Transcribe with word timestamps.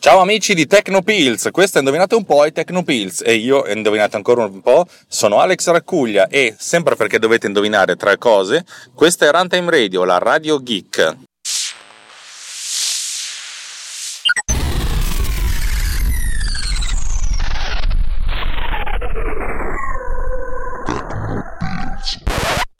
Ciao 0.00 0.20
amici 0.20 0.54
di 0.54 0.66
Tecnopills, 0.66 1.50
questo 1.52 1.76
è 1.76 1.80
Indovinate 1.80 2.14
un 2.14 2.24
po' 2.24 2.46
è 2.46 2.52
Tecnopills 2.52 3.20
e 3.22 3.34
io, 3.34 3.66
indovinate 3.66 4.16
ancora 4.16 4.46
un 4.46 4.62
po', 4.62 4.86
sono 5.06 5.40
Alex 5.40 5.68
Raccuglia 5.68 6.26
e, 6.28 6.54
sempre 6.56 6.96
perché 6.96 7.18
dovete 7.18 7.48
indovinare 7.48 7.96
tre 7.96 8.16
cose, 8.16 8.64
questa 8.94 9.26
è 9.26 9.30
Runtime 9.30 9.70
Radio, 9.70 10.04
la 10.04 10.16
radio 10.16 10.62
geek. 10.62 11.29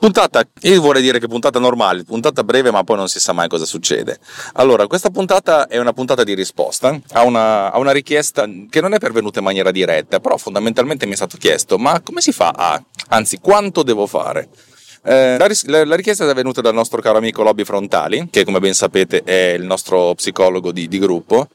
Puntata, 0.01 0.43
io 0.63 0.81
vorrei 0.81 1.03
dire 1.03 1.19
che 1.19 1.29
puntata 1.29 1.59
normale, 1.59 2.05
puntata 2.05 2.43
breve, 2.43 2.71
ma 2.71 2.83
poi 2.85 2.97
non 2.97 3.07
si 3.07 3.21
sa 3.21 3.35
mai 3.35 3.49
cosa 3.49 3.67
succede. 3.67 4.19
Allora, 4.55 4.87
questa 4.87 5.11
puntata 5.11 5.67
è 5.67 5.77
una 5.77 5.93
puntata 5.93 6.25
di 6.25 6.33
risposta 6.33 6.99
a 7.13 7.25
una, 7.25 7.71
a 7.71 7.79
una 7.79 7.91
richiesta 7.91 8.49
che 8.71 8.81
non 8.81 8.95
è 8.95 8.99
pervenuta 8.99 9.41
in 9.41 9.45
maniera 9.45 9.71
diretta, 9.71 10.19
però 10.19 10.39
fondamentalmente 10.39 11.05
mi 11.05 11.13
è 11.13 11.17
stato 11.17 11.37
chiesto: 11.37 11.77
ma 11.77 12.01
come 12.01 12.23
si 12.23 12.33
fa 12.33 12.49
a, 12.49 12.83
anzi, 13.09 13.41
quanto 13.41 13.83
devo 13.83 14.07
fare? 14.07 14.49
Eh, 15.05 15.37
la, 15.37 15.47
la, 15.65 15.85
la, 15.85 15.97
richiesta 15.97 16.27
è 16.27 16.35
venuta 16.35 16.63
dal 16.63 16.73
nostro 16.73 17.03
caro 17.03 17.19
amico 17.19 17.43
Lobby 17.43 17.65
Frontali, 17.65 18.29
che 18.31 18.47
come 18.47 18.59
ben 18.59 18.73
sapete 18.73 19.23
è 19.23 19.53
il 19.53 19.65
nostro 19.65 20.15
psicologo 20.15 20.73
di, 20.73 20.89
di 20.89 20.99
gruppo, 20.99 21.47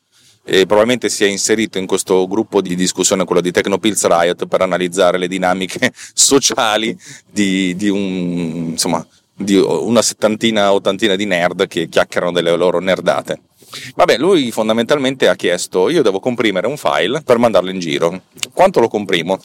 e 0.47 0.65
probabilmente 0.67 1.09
si 1.09 1.23
è 1.23 1.27
inserito 1.27 1.79
in 1.79 1.87
questo 1.87 2.27
gruppo 2.27 2.61
di 2.61 2.75
discussione, 2.75 3.25
quello 3.25 3.41
di 3.41 3.51
Tecnopills 3.51 4.05
Riot, 4.05 4.45
per 4.45 4.61
analizzare 4.61 5.17
le 5.17 5.27
dinamiche 5.27 5.91
sociali 6.13 6.95
di, 7.29 7.75
di, 7.75 7.89
un, 7.89 8.69
insomma, 8.69 9.05
di 9.33 9.55
una 9.55 10.03
settantina, 10.03 10.71
ottantina 10.71 11.15
di 11.15 11.25
nerd 11.25 11.67
che 11.67 11.89
chiacchierano 11.89 12.31
delle 12.31 12.55
loro 12.55 12.79
nerdate. 12.79 13.39
Vabbè, 13.95 14.17
lui 14.17 14.51
fondamentalmente 14.51 15.27
ha 15.27 15.35
chiesto: 15.35 15.89
io 15.89 16.03
devo 16.03 16.19
comprimere 16.19 16.67
un 16.67 16.77
file 16.77 17.21
per 17.23 17.39
mandarlo 17.39 17.71
in 17.71 17.79
giro. 17.79 18.21
Quanto 18.53 18.79
lo 18.79 18.87
comprimo? 18.87 19.39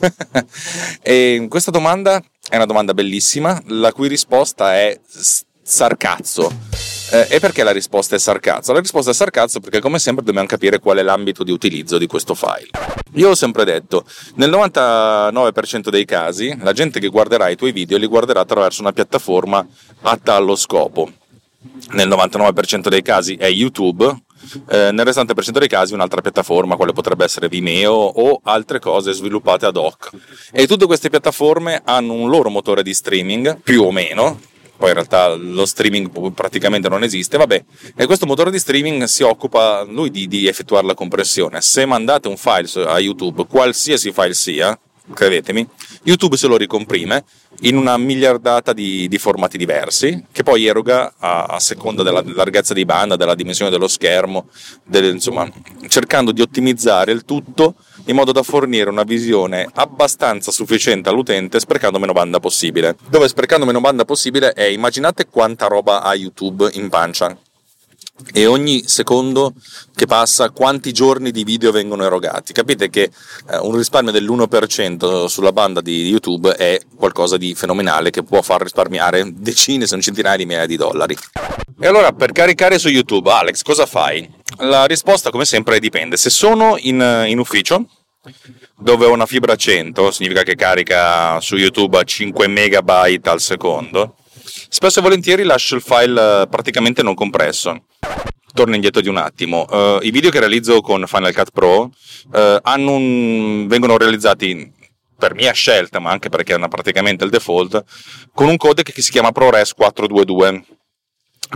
e 1.00 1.46
questa 1.48 1.70
domanda 1.70 2.22
è 2.48 2.56
una 2.56 2.66
domanda 2.66 2.92
bellissima, 2.92 3.60
la 3.68 3.92
cui 3.92 4.06
risposta 4.06 4.74
è 4.76 4.98
sarcazzo 5.70 6.52
eh, 7.12 7.26
e 7.28 7.40
perché 7.40 7.62
la 7.62 7.70
risposta 7.70 8.16
è 8.16 8.18
sarcazzo? 8.18 8.72
La 8.72 8.80
risposta 8.80 9.10
è 9.10 9.14
sarcazzo 9.14 9.60
perché 9.60 9.80
come 9.80 9.98
sempre 9.98 10.24
dobbiamo 10.24 10.46
capire 10.46 10.80
qual 10.80 10.98
è 10.98 11.02
l'ambito 11.02 11.44
di 11.44 11.52
utilizzo 11.52 11.96
di 11.96 12.06
questo 12.06 12.34
file. 12.34 12.70
Io 13.14 13.30
ho 13.30 13.34
sempre 13.34 13.64
detto, 13.64 14.04
nel 14.34 14.50
99% 14.50 15.88
dei 15.88 16.04
casi 16.04 16.56
la 16.60 16.72
gente 16.72 16.98
che 16.98 17.08
guarderà 17.08 17.48
i 17.48 17.56
tuoi 17.56 17.72
video 17.72 17.98
li 17.98 18.06
guarderà 18.06 18.40
attraverso 18.40 18.80
una 18.80 18.92
piattaforma 18.92 19.64
atta 20.02 20.34
allo 20.34 20.56
scopo. 20.56 21.10
Nel 21.92 22.08
99% 22.08 22.88
dei 22.88 23.02
casi 23.02 23.34
è 23.34 23.48
YouTube, 23.48 24.04
eh, 24.68 24.90
nel 24.90 25.04
restante 25.04 25.34
per 25.34 25.44
cento 25.44 25.58
dei 25.58 25.68
casi 25.68 25.94
un'altra 25.94 26.20
piattaforma, 26.20 26.76
quale 26.76 26.92
potrebbe 26.92 27.24
essere 27.24 27.48
Vimeo 27.48 27.92
o 27.92 28.40
altre 28.42 28.78
cose 28.78 29.12
sviluppate 29.12 29.66
ad 29.66 29.76
hoc. 29.76 30.10
E 30.52 30.66
tutte 30.66 30.86
queste 30.86 31.10
piattaforme 31.10 31.82
hanno 31.84 32.12
un 32.12 32.30
loro 32.30 32.50
motore 32.50 32.82
di 32.82 32.94
streaming, 32.94 33.60
più 33.62 33.82
o 33.82 33.90
meno, 33.90 34.38
poi 34.80 34.88
in 34.88 34.94
realtà 34.94 35.34
lo 35.34 35.66
streaming 35.66 36.32
praticamente 36.32 36.88
non 36.88 37.02
esiste, 37.02 37.36
vabbè, 37.36 37.64
e 37.94 38.06
questo 38.06 38.24
motore 38.24 38.50
di 38.50 38.58
streaming 38.58 39.04
si 39.04 39.22
occupa 39.22 39.82
lui 39.82 40.10
di, 40.10 40.26
di 40.26 40.46
effettuare 40.46 40.86
la 40.86 40.94
compressione. 40.94 41.60
Se 41.60 41.84
mandate 41.84 42.28
un 42.28 42.38
file 42.38 42.66
a 42.86 42.98
YouTube, 42.98 43.44
qualsiasi 43.46 44.10
file 44.10 44.32
sia, 44.32 44.78
credetemi, 45.12 45.68
YouTube 46.04 46.38
se 46.38 46.46
lo 46.46 46.56
ricomprime 46.56 47.24
in 47.60 47.76
una 47.76 47.98
miliardata 47.98 48.72
di, 48.72 49.06
di 49.06 49.18
formati 49.18 49.58
diversi, 49.58 50.24
che 50.32 50.42
poi 50.42 50.64
eroga 50.64 51.12
a, 51.18 51.44
a, 51.44 51.60
seconda 51.60 52.02
della 52.02 52.22
larghezza 52.24 52.72
di 52.72 52.86
banda, 52.86 53.16
della 53.16 53.34
dimensione 53.34 53.70
dello 53.70 53.86
schermo, 53.86 54.48
del, 54.82 55.12
insomma, 55.12 55.46
cercando 55.88 56.32
di 56.32 56.40
ottimizzare 56.40 57.12
il 57.12 57.26
tutto 57.26 57.74
in 58.10 58.16
modo 58.16 58.32
da 58.32 58.42
fornire 58.42 58.90
una 58.90 59.04
visione 59.04 59.68
abbastanza 59.74 60.50
sufficiente 60.50 61.08
all'utente 61.08 61.60
sprecando 61.60 61.98
meno 61.98 62.12
banda 62.12 62.40
possibile. 62.40 62.96
Dove 63.08 63.28
sprecando 63.28 63.64
meno 63.64 63.80
banda 63.80 64.04
possibile 64.04 64.52
è 64.52 64.64
immaginate 64.64 65.26
quanta 65.26 65.66
roba 65.66 66.02
ha 66.02 66.14
YouTube 66.14 66.68
in 66.72 66.88
pancia 66.88 67.36
e 68.32 68.46
ogni 68.46 68.86
secondo 68.86 69.54
che 69.94 70.06
passa 70.06 70.50
quanti 70.50 70.92
giorni 70.92 71.30
di 71.30 71.44
video 71.44 71.70
vengono 71.70 72.04
erogati. 72.04 72.52
Capite 72.52 72.90
che 72.90 73.10
eh, 73.50 73.56
un 73.58 73.74
risparmio 73.76 74.12
dell'1% 74.12 75.26
sulla 75.26 75.52
banda 75.52 75.80
di 75.80 76.08
YouTube 76.08 76.54
è 76.54 76.78
qualcosa 76.96 77.36
di 77.36 77.54
fenomenale 77.54 78.10
che 78.10 78.22
può 78.22 78.42
far 78.42 78.62
risparmiare 78.62 79.32
decine 79.34 79.86
se 79.86 79.94
non 79.94 80.02
centinaia 80.02 80.36
di 80.36 80.46
migliaia 80.46 80.66
di 80.66 80.76
dollari. 80.76 81.16
E 81.80 81.86
allora 81.86 82.12
per 82.12 82.32
caricare 82.32 82.78
su 82.78 82.88
YouTube, 82.88 83.30
Alex, 83.30 83.62
cosa 83.62 83.86
fai? 83.86 84.28
La 84.58 84.84
risposta 84.84 85.30
come 85.30 85.44
sempre 85.44 85.78
dipende. 85.78 86.16
Se 86.16 86.28
sono 86.28 86.76
in, 86.78 87.24
in 87.26 87.38
ufficio, 87.38 87.86
dove 88.76 89.06
ho 89.06 89.12
una 89.12 89.26
fibra 89.26 89.56
100, 89.56 90.10
significa 90.10 90.42
che 90.42 90.54
carica 90.54 91.40
su 91.40 91.56
YouTube 91.56 91.98
a 91.98 92.02
5 92.02 92.46
megabyte 92.48 93.28
al 93.28 93.40
secondo, 93.40 94.16
spesso 94.68 94.98
e 94.98 95.02
volentieri 95.02 95.42
lascio 95.44 95.74
il 95.74 95.82
file 95.82 96.42
eh, 96.42 96.46
praticamente 96.48 97.02
non 97.02 97.14
compresso. 97.14 97.84
Torno 98.52 98.74
indietro 98.74 99.00
di 99.00 99.08
un 99.08 99.16
attimo. 99.16 99.64
Uh, 99.70 100.00
I 100.02 100.10
video 100.10 100.28
che 100.28 100.40
realizzo 100.40 100.80
con 100.80 101.06
Final 101.06 101.32
Cut 101.32 101.50
Pro 101.52 101.82
uh, 102.32 102.60
un... 102.64 103.68
vengono 103.68 103.96
realizzati 103.96 104.72
per 105.16 105.34
mia 105.34 105.52
scelta, 105.52 106.00
ma 106.00 106.10
anche 106.10 106.30
perché 106.30 106.56
è 106.56 106.68
praticamente 106.68 107.22
il 107.22 107.30
default, 107.30 107.84
con 108.34 108.48
un 108.48 108.56
codec 108.56 108.92
che 108.92 109.02
si 109.02 109.12
chiama 109.12 109.30
ProRes 109.30 109.72
422. 109.74 110.64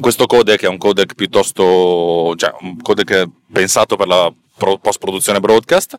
Questo 0.00 0.26
codec 0.26 0.62
è 0.62 0.69
un 0.69 0.78
codec 0.78 1.14
piuttosto, 1.14 2.34
cioè 2.36 2.54
un 2.60 2.81
codec 2.81 3.28
pensato 3.52 3.96
per 3.96 4.06
la 4.06 4.32
post 4.56 4.98
produzione 4.98 5.41
broadcast 5.41 5.98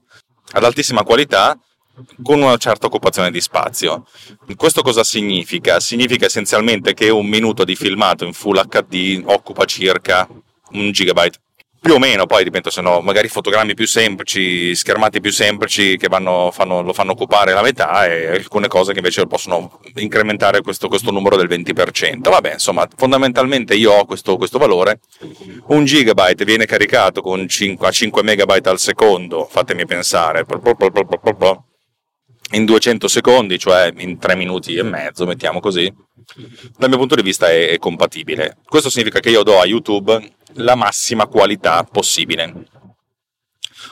ad 0.52 0.64
altissima 0.64 1.04
qualità 1.04 1.58
con 2.22 2.42
una 2.42 2.58
certa 2.58 2.88
occupazione 2.88 3.32
di 3.32 3.40
spazio. 3.40 4.06
Questo 4.56 4.82
cosa 4.82 5.04
significa? 5.04 5.80
Significa 5.80 6.26
essenzialmente 6.26 6.94
che 6.94 7.10
un 7.10 7.26
minuto 7.26 7.64
di 7.64 7.76
filmato 7.76 8.26
in 8.26 8.34
Full 8.34 8.68
HD 8.68 9.22
occupa 9.26 9.66
circa 9.66 10.28
un 10.72 10.92
gigabyte. 10.92 11.40
Più 11.86 11.94
o 11.94 12.00
meno, 12.00 12.26
poi 12.26 12.44
dipende, 12.44 12.72
se 12.72 12.82
no, 12.82 13.00
magari 13.02 13.28
fotogrammi 13.28 13.76
più 13.76 13.86
semplici, 13.86 14.74
schermati 14.74 15.22
più 15.22 15.32
semplici 15.32 15.98
che 15.98 16.08
vanno, 16.08 16.50
fanno, 16.52 16.82
lo 16.82 16.94
fanno 16.94 17.12
occupare 17.12 17.54
la 17.54 17.62
metà 17.62 18.08
e 18.08 18.26
alcune 18.38 18.68
cose 18.68 18.92
che 18.92 18.98
invece 18.98 19.28
possono 19.28 19.80
incrementare 19.98 20.62
questo, 20.62 20.88
questo 20.88 21.12
numero 21.12 21.36
del 21.36 21.48
20%. 21.48 22.22
Vabbè, 22.22 22.54
insomma, 22.54 22.88
fondamentalmente 22.96 23.76
io 23.76 23.92
ho 23.92 24.06
questo, 24.06 24.36
questo 24.36 24.58
valore. 24.58 25.00
Un 25.68 25.86
gigabyte 25.86 26.44
viene 26.44 26.66
caricato 26.66 27.22
con 27.22 27.48
5, 27.48 27.88
a 27.88 27.92
5 27.92 28.24
megabyte 28.24 28.68
al 28.68 28.80
secondo, 28.80 29.48
fatemi 29.48 29.86
pensare, 29.86 30.44
in 32.56 32.66
200 32.66 33.08
secondi, 33.08 33.60
cioè 33.60 33.92
in 33.98 34.18
3 34.18 34.36
minuti 34.36 34.76
e 34.76 34.84
mezzo, 34.84 35.26
mettiamo 35.26 35.60
così, 35.60 35.92
dal 36.78 36.90
mio 36.90 36.98
punto 36.98 37.16
di 37.16 37.22
vista 37.22 37.50
è, 37.50 37.70
è 37.70 37.78
compatibile. 37.78 38.58
Questo 38.66 38.90
significa 38.90 39.20
che 39.20 39.30
io 39.30 39.44
do 39.44 39.60
a 39.60 39.66
YouTube 39.66 40.36
la 40.56 40.76
massima 40.76 41.28
qualità 41.28 41.84
possibile. 41.84 42.54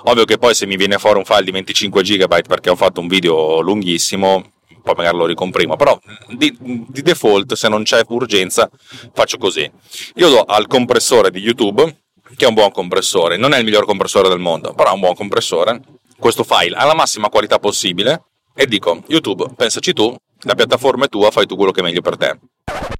Ovvio 0.06 0.25
che 0.25 0.38
poi 0.38 0.56
se 0.56 0.66
mi 0.66 0.75
viene 0.75 0.97
fuori 0.97 1.19
un 1.19 1.25
file 1.25 1.44
di 1.44 1.52
25 1.52 2.02
GB 2.02 2.47
perché 2.47 2.69
ho 2.69 2.75
fatto 2.75 3.00
un 3.00 3.07
video 3.07 3.59
lunghissimo, 3.59 4.52
poi 4.81 4.94
magari 4.96 5.18
lo 5.18 5.25
ricomprimo, 5.25 5.75
però 5.75 5.97
di, 6.29 6.56
di, 6.59 7.02
default 7.02 7.53
se 7.53 7.69
non 7.69 7.84
c'è 7.84 8.02
urgenza 8.07 8.69
faccio 9.13 9.38
così. 9.38 9.69
Io 10.16 10.29
do 10.29 10.41
al 10.41 10.68
compressore 10.68 11.31
di 11.31 11.40
YouTube, 11.40 12.03
che 12.35 12.46
è 12.46 12.47
un 12.47 12.53
buon 12.53 12.72
compressore, 12.72 13.38
non 13.38 13.53
è 13.53 13.59
il 13.59 13.66
miglior 13.66 13.85
compressore 13.85 14.28
del 14.29 14.40
mondo, 14.40 14.73
però 14.73 14.90
è 14.90 14.94
un 14.94 15.00
buon 15.00 15.16
compressore, 15.16 15.79
questo 16.18 16.44
file 16.44 16.75
alla 16.75 16.96
massima 16.96 17.29
qualità 17.29 17.59
possibile 17.59 18.23
e 18.53 18.66
dico 18.66 19.03
YouTube, 19.08 19.46
pensaci 19.56 19.94
tu, 19.94 20.16
la 20.41 20.56
piattaforma 20.56 21.06
è 21.06 21.09
tua, 21.09 21.31
fai 21.31 21.46
tu 21.46 21.56
quello 21.56 21.72
che 21.72 21.80
è 21.80 21.84
meglio 21.84 22.02
per 22.02 22.18
te. 22.18 22.40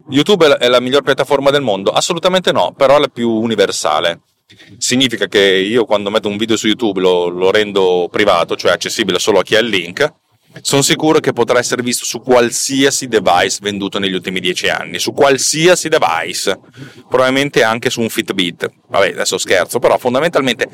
YouTube 0.10 0.58
è 0.58 0.68
la 0.68 0.80
miglior 0.80 1.04
piattaforma 1.04 1.50
del 1.50 1.62
mondo? 1.62 1.92
Assolutamente 1.92 2.52
no, 2.52 2.74
però 2.76 2.98
è 2.98 3.00
la 3.00 3.08
più 3.08 3.30
universale. 3.30 4.22
Significa 4.78 5.28
che 5.28 5.40
io 5.40 5.86
quando 5.86 6.10
metto 6.10 6.28
un 6.28 6.38
video 6.38 6.58
su 6.58 6.68
YouTube 6.68 7.00
lo, 7.00 7.28
lo 7.28 7.52
rendo 7.52 8.08
privato, 8.12 8.56
cioè 8.56 8.72
accessibile 8.72 9.20
solo 9.20 9.40
a 9.40 9.44
chi 9.44 9.56
ha 9.56 9.60
il 9.60 9.68
link, 9.68 10.14
sono 10.62 10.82
sicuro 10.82 11.20
che 11.20 11.34
potrà 11.34 11.60
essere 11.60 11.82
visto 11.82 12.06
su 12.06 12.22
qualsiasi 12.22 13.08
device 13.08 13.60
venduto 13.62 14.00
negli 14.00 14.14
ultimi 14.14 14.40
dieci 14.40 14.70
anni, 14.70 15.00
su 15.00 15.12
qualsiasi 15.12 15.90
device, 15.90 16.60
probabilmente 17.10 17.64
anche 17.64 17.90
su 17.90 18.02
un 18.02 18.10
Fitbit. 18.10 18.70
Vabbè, 18.88 19.12
adesso 19.12 19.38
scherzo, 19.38 19.80
però 19.80 19.98
fondamentalmente 19.98 20.70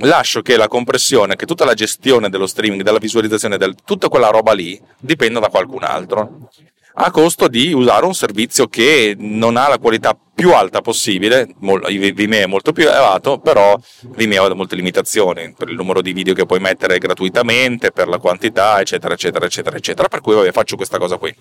lascio 0.00 0.42
che 0.42 0.56
la 0.56 0.68
compressione, 0.68 1.36
che 1.36 1.46
tutta 1.46 1.64
la 1.64 1.74
gestione 1.74 2.30
dello 2.30 2.46
streaming, 2.46 2.82
della 2.82 2.98
visualizzazione, 2.98 3.58
del, 3.58 3.74
tutta 3.84 4.08
quella 4.08 4.28
roba 4.28 4.52
lì 4.52 4.80
dipenda 4.98 5.38
da 5.38 5.48
qualcun 5.48 5.84
altro 5.84 6.50
a 6.94 7.10
costo 7.10 7.48
di 7.48 7.72
usare 7.72 8.04
un 8.04 8.14
servizio 8.14 8.66
che 8.66 9.14
non 9.18 9.56
ha 9.56 9.68
la 9.68 9.78
qualità 9.78 10.16
più 10.34 10.52
alta 10.52 10.80
possibile, 10.80 11.54
Vimeo 11.58 12.42
è 12.42 12.46
molto 12.46 12.72
più 12.72 12.88
elevato, 12.88 13.38
però 13.38 13.78
Vimeo 14.16 14.44
ha 14.44 14.54
molte 14.54 14.76
limitazioni 14.76 15.54
per 15.56 15.68
il 15.68 15.76
numero 15.76 16.02
di 16.02 16.12
video 16.12 16.34
che 16.34 16.46
puoi 16.46 16.58
mettere 16.58 16.98
gratuitamente, 16.98 17.92
per 17.92 18.08
la 18.08 18.18
quantità, 18.18 18.80
eccetera, 18.80 19.14
eccetera, 19.14 19.46
eccetera, 19.46 19.76
eccetera, 19.76 20.08
per 20.08 20.20
cui 20.20 20.34
vabbè, 20.34 20.52
faccio 20.52 20.76
questa 20.76 20.98
cosa 20.98 21.16
qui. 21.16 21.34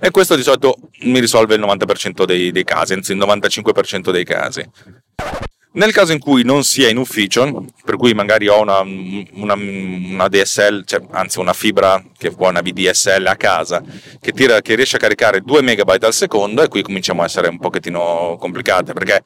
E 0.00 0.10
questo 0.10 0.36
di 0.36 0.42
solito 0.42 0.76
mi 1.02 1.18
risolve 1.18 1.56
il 1.56 1.60
90% 1.60 2.24
dei, 2.24 2.52
dei 2.52 2.64
casi, 2.64 2.94
anzi 2.94 3.12
il 3.12 3.18
95% 3.18 4.10
dei 4.10 4.24
casi. 4.24 4.68
Nel 5.78 5.92
caso 5.92 6.10
in 6.10 6.18
cui 6.18 6.42
non 6.42 6.64
sia 6.64 6.88
in 6.88 6.96
ufficio, 6.96 7.64
per 7.84 7.96
cui 7.96 8.12
magari 8.12 8.48
ho 8.48 8.60
una, 8.60 8.80
una, 8.80 9.54
una 9.54 10.26
DSL, 10.26 10.82
cioè, 10.84 11.00
anzi 11.12 11.38
una 11.38 11.52
fibra 11.52 12.04
che 12.18 12.32
può 12.32 12.48
una 12.48 12.62
VDSL 12.62 13.24
a 13.24 13.36
casa, 13.36 13.80
che, 14.20 14.32
tira, 14.32 14.60
che 14.60 14.74
riesce 14.74 14.96
a 14.96 14.98
caricare 14.98 15.40
2 15.40 15.62
MB 15.62 15.98
al 16.00 16.12
secondo, 16.12 16.64
e 16.64 16.68
qui 16.68 16.82
cominciamo 16.82 17.22
a 17.22 17.26
essere 17.26 17.46
un 17.46 17.60
pochettino 17.60 18.36
complicate, 18.40 18.92
perché 18.92 19.22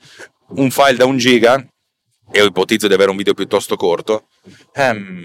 un 0.49 0.71
file 0.71 0.97
da 0.97 1.07
1 1.07 1.17
giga, 1.17 1.67
e 2.31 2.43
ho 2.43 2.45
ipotizzo 2.45 2.87
di 2.87 2.93
avere 2.93 3.09
un 3.09 3.17
video 3.17 3.33
piuttosto 3.33 3.77
corto, 3.77 4.27
ehm, 4.75 5.25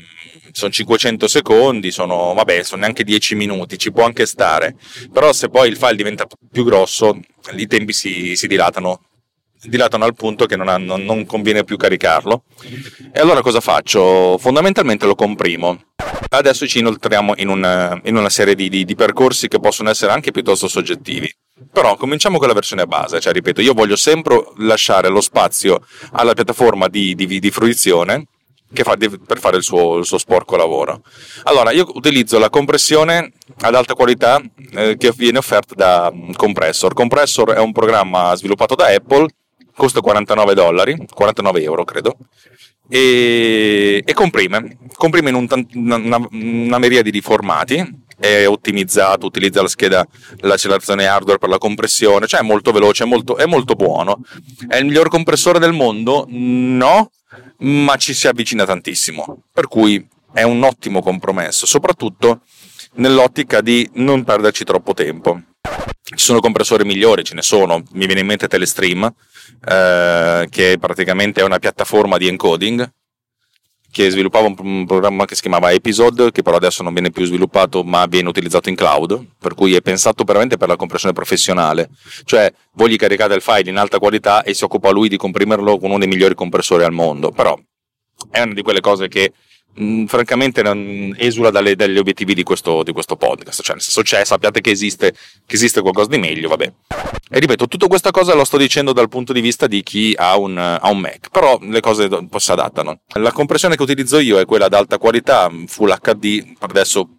sono 0.54 0.72
500 0.72 1.28
secondi, 1.28 1.92
sono, 1.92 2.34
vabbè, 2.36 2.64
sono 2.64 2.80
neanche 2.80 3.04
10 3.04 3.36
minuti, 3.36 3.78
ci 3.78 3.92
può 3.92 4.06
anche 4.06 4.26
stare, 4.26 4.78
però 5.12 5.34
se 5.34 5.50
poi 5.50 5.68
il 5.68 5.76
file 5.76 5.98
diventa 5.98 6.26
più 6.50 6.64
grosso, 6.64 7.20
i 7.54 7.68
tempi 7.68 7.92
si, 7.92 8.38
si 8.38 8.48
dilatano 8.48 9.02
dilatano 9.68 10.06
al 10.06 10.16
punto 10.16 10.46
che 10.46 10.56
non, 10.56 10.68
ha, 10.68 10.78
non, 10.78 11.26
conviene 11.26 11.64
più 11.64 11.78
caricarlo. 11.78 12.44
E 13.12 13.20
allora 13.20 13.42
cosa 13.42 13.60
faccio? 13.60 14.38
Fondamentalmente 14.38 15.06
lo 15.06 15.16
comprimo. 15.16 15.82
Adesso 16.30 16.68
ci 16.68 16.80
inoltriamo 16.80 17.34
in 17.38 17.50
una, 17.50 18.00
in 18.04 18.16
una 18.16 18.30
serie 18.30 18.56
di, 18.56 18.70
di, 18.70 18.86
di, 18.86 18.96
percorsi 18.96 19.48
che 19.48 19.60
possono 19.60 19.90
essere 19.90 20.12
anche 20.12 20.32
piuttosto 20.32 20.68
soggettivi. 20.68 21.34
Però 21.72 21.96
cominciamo 21.96 22.38
con 22.38 22.48
la 22.48 22.54
versione 22.54 22.86
base, 22.86 23.20
cioè 23.20 23.34
ripeto, 23.34 23.62
io 23.62 23.74
voglio 23.74 23.96
sempre 23.96 24.44
lasciare 24.58 25.10
lo 25.10 25.22
spazio 25.22 25.82
alla 26.12 26.34
piattaforma 26.34 26.88
di, 26.88 27.16
di 27.16 27.52
fruizione 27.52 28.28
fa, 28.74 28.98
per 28.98 29.40
fare 29.40 29.58
il 29.58 29.64
suo, 29.64 29.98
il 29.98 30.06
suo, 30.06 30.18
sporco 30.18 30.56
lavoro. 30.56 31.02
Allora, 31.44 31.72
io 31.72 31.88
utilizzo 31.94 32.38
la 32.38 32.50
compressione 32.50 33.32
ad 33.62 33.76
alta 33.76 33.94
qualità 33.94 34.42
eh, 34.72 34.98
che 34.98 35.14
viene 35.16 35.38
offerta 35.38 35.74
da 35.76 36.14
Compressor. 36.36 36.94
Compressor 36.94 37.52
è 37.52 37.60
un 37.60 37.72
programma 37.72 38.36
sviluppato 38.36 38.76
da 38.76 38.88
Apple 38.88 39.28
costa 39.78 40.02
49 40.02 40.54
dollari, 40.56 40.98
49 41.14 41.62
euro 41.62 41.86
credo, 41.86 42.18
e, 42.90 44.02
e 44.04 44.14
comprime, 44.14 44.78
comprime 44.96 45.30
in 45.30 45.36
un, 45.36 45.48
una, 45.76 46.28
una 46.32 46.80
miriade 46.80 47.12
di 47.12 47.22
formati, 47.22 48.06
è 48.20 48.48
ottimizzato, 48.48 49.28
utilizza 49.28 49.62
la 49.62 49.68
scheda, 49.68 50.08
l'accelerazione 50.38 51.06
hardware 51.06 51.38
per 51.38 51.50
la 51.50 51.60
compressione, 51.60 52.26
cioè 52.26 52.40
è 52.40 52.44
molto 52.44 52.72
veloce, 52.72 53.04
è 53.04 53.08
molto, 53.08 53.38
è 53.38 53.46
molto 53.46 53.76
buono. 53.76 54.22
È 54.68 54.78
il 54.78 54.86
miglior 54.86 55.10
compressore 55.10 55.60
del 55.60 55.74
mondo? 55.74 56.26
No, 56.28 57.12
ma 57.60 57.96
ci 57.98 58.16
si 58.16 58.28
avvicina 58.28 58.66
tantissimo, 58.66 59.44
per 59.54 59.68
cui 59.68 60.04
è 60.34 60.42
un 60.42 60.64
ottimo 60.64 61.02
compromesso, 61.02 61.68
soprattutto 61.68 62.42
nell'ottica 62.98 63.62
di 63.62 63.90
non 63.94 64.24
perderci 64.24 64.64
troppo 64.64 64.94
tempo. 64.94 65.42
Ci 65.62 66.24
sono 66.24 66.40
compressori 66.40 66.86
migliori, 66.86 67.24
ce 67.24 67.36
ne 67.36 67.42
sono, 67.42 67.84
mi 67.92 68.06
viene 68.06 68.22
in 68.22 68.28
mente 68.28 68.48
Telestream, 68.48 69.14
eh, 69.68 70.48
che 70.50 70.78
praticamente 70.80 71.42
è 71.42 71.44
una 71.44 71.60
piattaforma 71.60 72.18
di 72.18 72.28
encoding 72.28 72.92
che 73.90 74.10
sviluppava 74.10 74.54
un, 74.56 74.86
programma 74.86 75.26
che 75.26 75.36
si 75.36 75.42
chiamava 75.42 75.72
Episode, 75.72 76.32
che 76.32 76.44
però 76.44 76.58
adesso 76.58 76.84
non 76.84 76.94
viene 76.94 77.10
più 77.10 77.26
sviluppato 77.26 77.84
ma 77.84 78.06
viene 78.06 78.30
utilizzato 78.30 78.70
in 78.70 78.76
cloud, 78.76 79.26
per 79.40 79.56
cui 79.56 79.74
è 79.74 79.82
pensato 79.82 80.24
veramente 80.24 80.58
per 80.58 80.68
la 80.68 80.76
compressione 80.76 81.16
professionale, 81.16 81.90
cioè 82.26 82.52
voi 82.74 82.92
gli 82.92 82.96
caricate 82.96 83.34
il 83.34 83.42
file 83.42 83.70
in 83.70 83.78
alta 83.78 83.98
qualità 83.98 84.44
e 84.44 84.54
si 84.54 84.64
occupa 84.64 84.92
lui 84.92 85.10
di 85.10 85.18
comprimerlo 85.18 85.78
con 85.78 85.90
uno 85.90 86.00
dei 86.00 86.08
migliori 86.08 86.36
compressori 86.36 86.84
al 86.84 86.92
mondo, 86.92 87.32
però 87.32 87.58
è 88.30 88.42
una 88.42 88.54
di 88.54 88.62
quelle 88.62 88.82
cose 88.82 89.08
che 89.08 89.34
mh, 89.78 89.84
mm, 89.84 90.06
francamente 90.06 90.62
non 90.62 91.16
esula 91.18 91.50
dalle, 91.50 91.76
dagli 91.76 91.98
obiettivi 91.98 92.34
di 92.34 92.44
questo, 92.44 92.84
di 92.84 92.92
questo, 92.92 93.16
podcast. 93.16 93.62
Cioè, 93.62 93.76
nel 93.76 93.84
senso 93.84 94.02
c'è, 94.02 94.24
sappiate 94.26 94.62
che 94.62 94.72
esiste, 94.72 95.14
che 95.46 95.56
esiste 95.56 95.82
qualcosa 95.82 96.10
di 96.10 96.18
meglio, 96.18 96.50
vabbè. 96.50 96.74
E 97.30 97.40
ripeto, 97.40 97.68
tutta 97.68 97.88
questa 97.88 98.12
cosa 98.12 98.34
lo 98.34 98.44
sto 98.44 98.58
dicendo 98.58 98.94
dal 98.94 99.10
punto 99.10 99.34
di 99.34 99.42
vista 99.42 99.68
di 99.68 99.84
chi 99.84 100.14
ha 100.18 100.38
un, 100.38 100.58
ha 100.58 100.90
un 100.90 101.00
Mac, 101.00 101.30
però 101.30 101.58
le 101.62 101.80
cose 101.80 102.10
si 102.38 102.52
adattano. 102.52 103.02
La 103.14 103.32
compressione 103.32 103.76
che 103.76 103.84
utilizzo 103.84 104.20
io 104.20 104.40
è 104.40 104.46
quella 104.46 104.66
ad 104.66 104.74
alta 104.74 104.98
qualità, 104.98 105.52
Full 105.68 105.96
HD, 106.00 106.58
per 106.58 106.70
adesso 106.70 107.10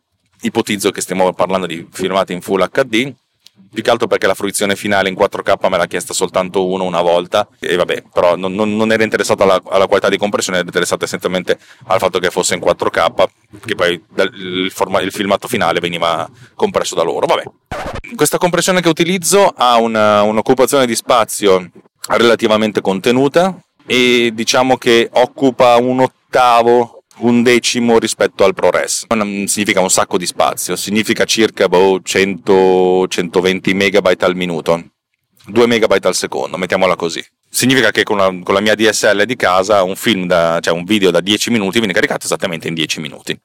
ipotizzo 0.41 0.91
che 0.91 1.01
stiamo 1.01 1.33
parlando 1.33 1.67
di 1.67 1.87
filmati 1.91 2.33
in 2.33 2.41
Full 2.41 2.69
HD 2.71 3.13
più 3.73 3.83
che 3.83 3.91
altro 3.91 4.07
perché 4.07 4.27
la 4.27 4.35
fruizione 4.35 4.77
finale 4.77 5.09
in 5.09 5.15
4K 5.15 5.69
me 5.69 5.77
l'ha 5.77 5.87
chiesta 5.87 6.13
soltanto 6.13 6.67
uno 6.67 6.85
una 6.85 7.03
volta 7.03 7.49
e 7.61 7.77
vabbè, 7.77 8.05
però 8.13 8.37
non, 8.37 8.55
non, 8.55 8.93
era 8.93 9.03
interessato 9.03 9.43
alla, 9.43 9.61
alla, 9.69 9.87
qualità 9.87 10.09
di 10.09 10.17
compressione, 10.17 10.59
era 10.59 10.67
interessato 10.67 11.05
essenzialmente 11.05 11.59
al 11.87 11.99
fatto 11.99 12.19
che 12.19 12.31
fosse 12.31 12.55
in 12.55 12.61
4K, 12.61 13.27
che 13.65 13.75
poi 13.75 14.03
il, 14.17 14.71
forma, 14.73 15.01
il 15.01 15.13
filmato 15.13 15.49
finale 15.49 15.81
veniva 15.81 16.29
compresso 16.55 16.95
da 16.95 17.03
loro. 17.03 17.27
Vabbè. 17.27 17.43
Questa 18.15 18.39
compressione 18.39 18.81
che 18.81 18.89
utilizzo 18.89 19.53
ha 19.55 19.77
una, 19.79 20.23
un'occupazione 20.23 20.87
di 20.87 20.95
spazio 20.95 21.71
relativamente 22.09 22.81
contenuta 22.81 23.57
e 23.87 24.33
diciamo 24.35 24.77
che 24.77 25.09
occupa 25.13 25.77
un 25.77 26.01
ottavo 26.01 26.98
un 27.21 27.43
decimo 27.43 27.99
rispetto 27.99 28.45
al 28.45 28.55
ProRes. 28.55 29.07
Significa 29.47 29.81
un 29.81 29.91
sacco 29.91 30.19
di 30.19 30.27
spazio, 30.27 30.77
significa 30.77 31.25
circa 31.25 31.69
boh, 31.69 31.99
100-120 31.99 33.75
megabyte 33.75 34.25
al 34.25 34.37
minuto, 34.37 34.83
2 35.47 35.67
megabyte 35.67 36.07
al 36.07 36.15
secondo, 36.15 36.57
mettiamola 36.57 36.97
così. 36.97 37.25
Significa 37.51 37.91
che 37.91 38.03
con 38.03 38.19
la, 38.19 38.27
con 38.43 38.55
la 38.55 38.61
mia 38.61 38.75
DSL 38.75 39.25
di 39.25 39.37
casa 39.37 39.83
un, 39.83 39.95
da, 40.27 40.59
cioè 40.61 40.75
un 40.75 40.85
video 40.85 41.11
da 41.11 41.21
10 41.21 41.51
minuti 41.51 41.79
viene 41.79 41.95
caricato 41.95 42.27
esattamente 42.27 42.69
in 42.69 42.75
10 42.75 43.01
minuti. 43.01 43.39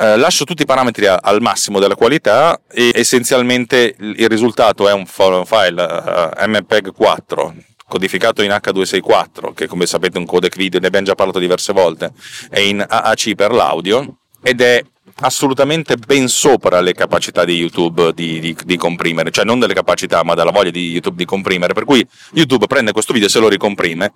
Eh, 0.00 0.16
lascio 0.16 0.44
tutti 0.44 0.62
i 0.62 0.66
parametri 0.66 1.06
a, 1.06 1.18
al 1.20 1.42
massimo 1.42 1.78
della 1.80 1.96
qualità 1.96 2.60
e 2.70 2.92
essenzialmente 2.94 3.96
il 3.98 4.28
risultato 4.28 4.88
è 4.88 4.92
un 4.92 5.06
file 5.06 5.82
uh, 5.82 6.48
MPEG 6.48 6.92
4 6.92 7.54
codificato 7.88 8.42
in 8.42 8.50
H264, 8.50 9.54
che 9.54 9.66
come 9.66 9.86
sapete 9.86 10.16
è 10.16 10.18
un 10.20 10.26
codec 10.26 10.56
video, 10.56 10.78
ne 10.78 10.86
abbiamo 10.86 11.06
già 11.06 11.14
parlato 11.14 11.38
diverse 11.38 11.72
volte, 11.72 12.12
è 12.50 12.60
in 12.60 12.84
AAC 12.86 13.34
per 13.34 13.52
l'audio 13.52 14.18
ed 14.42 14.60
è 14.60 14.84
assolutamente 15.20 15.96
ben 15.96 16.28
sopra 16.28 16.80
le 16.80 16.92
capacità 16.92 17.44
di 17.44 17.54
YouTube 17.54 18.12
di, 18.14 18.38
di, 18.38 18.56
di, 18.64 18.76
comprimere, 18.76 19.30
cioè 19.30 19.44
non 19.44 19.58
delle 19.58 19.74
capacità 19.74 20.22
ma 20.22 20.34
dalla 20.34 20.50
voglia 20.50 20.70
di 20.70 20.90
YouTube 20.90 21.16
di 21.16 21.24
comprimere, 21.24 21.72
per 21.72 21.84
cui 21.84 22.06
YouTube 22.32 22.66
prende 22.66 22.92
questo 22.92 23.12
video 23.12 23.28
e 23.28 23.30
se 23.30 23.40
lo 23.40 23.48
ricomprime. 23.48 24.12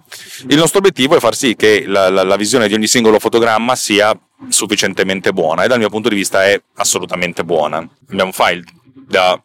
Il 0.48 0.56
nostro 0.56 0.78
obiettivo 0.78 1.16
è 1.16 1.20
far 1.20 1.34
sì 1.34 1.56
che 1.56 1.84
la, 1.86 2.08
la, 2.08 2.22
la 2.22 2.36
visione 2.36 2.68
di 2.68 2.75
ogni 2.75 2.86
singolo 2.86 3.18
fotogramma 3.18 3.75
sia 3.75 4.16
sufficientemente 4.48 5.32
buona 5.32 5.64
e 5.64 5.68
dal 5.68 5.78
mio 5.78 5.88
punto 5.88 6.08
di 6.08 6.14
vista 6.14 6.44
è 6.44 6.60
assolutamente 6.76 7.44
buona. 7.44 7.78
Abbiamo 7.78 8.26
un 8.26 8.32
file 8.32 8.64
da 8.92 9.42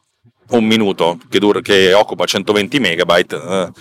un 0.50 0.64
minuto 0.64 1.18
che, 1.30 1.40
dura, 1.40 1.62
che 1.62 1.94
occupa 1.94 2.26
120 2.26 2.80
megabyte, 2.80 3.36
eh, 3.36 3.72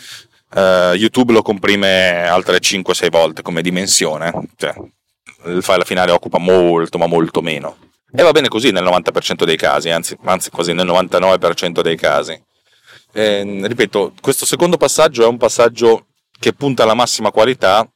Uh, 0.54 0.94
YouTube 0.94 1.32
lo 1.32 1.43
comprime 1.43 2.26
altre 2.26 2.58
5-6 2.58 3.10
volte 3.10 3.43
come 3.43 3.62
dimensione, 3.62 4.32
cioè 4.56 4.75
il 5.46 5.62
file 5.62 5.84
finale 5.84 6.12
occupa 6.12 6.38
molto 6.38 6.99
ma 6.99 7.06
molto 7.06 7.42
meno. 7.42 7.76
E 8.14 8.23
va 8.23 8.30
bene 8.30 8.49
così 8.49 8.71
nel 8.71 8.85
90% 8.85 9.44
dei 9.44 9.56
casi, 9.56 9.90
anzi, 9.90 10.16
anzi 10.25 10.50
quasi 10.50 10.73
nel 10.73 10.87
99% 10.87 11.80
dei 11.80 11.97
casi. 11.97 12.40
E, 13.12 13.61
ripeto, 13.66 14.14
questo 14.21 14.47
secondo 14.47 14.76
passaggio 14.76 15.25
è 15.25 15.26
un 15.26 15.37
passaggio 15.37 16.06
che 16.38 16.52
punta 16.52 16.85
alla 16.85 16.94
massima 16.94 17.30
qualità 17.30 17.87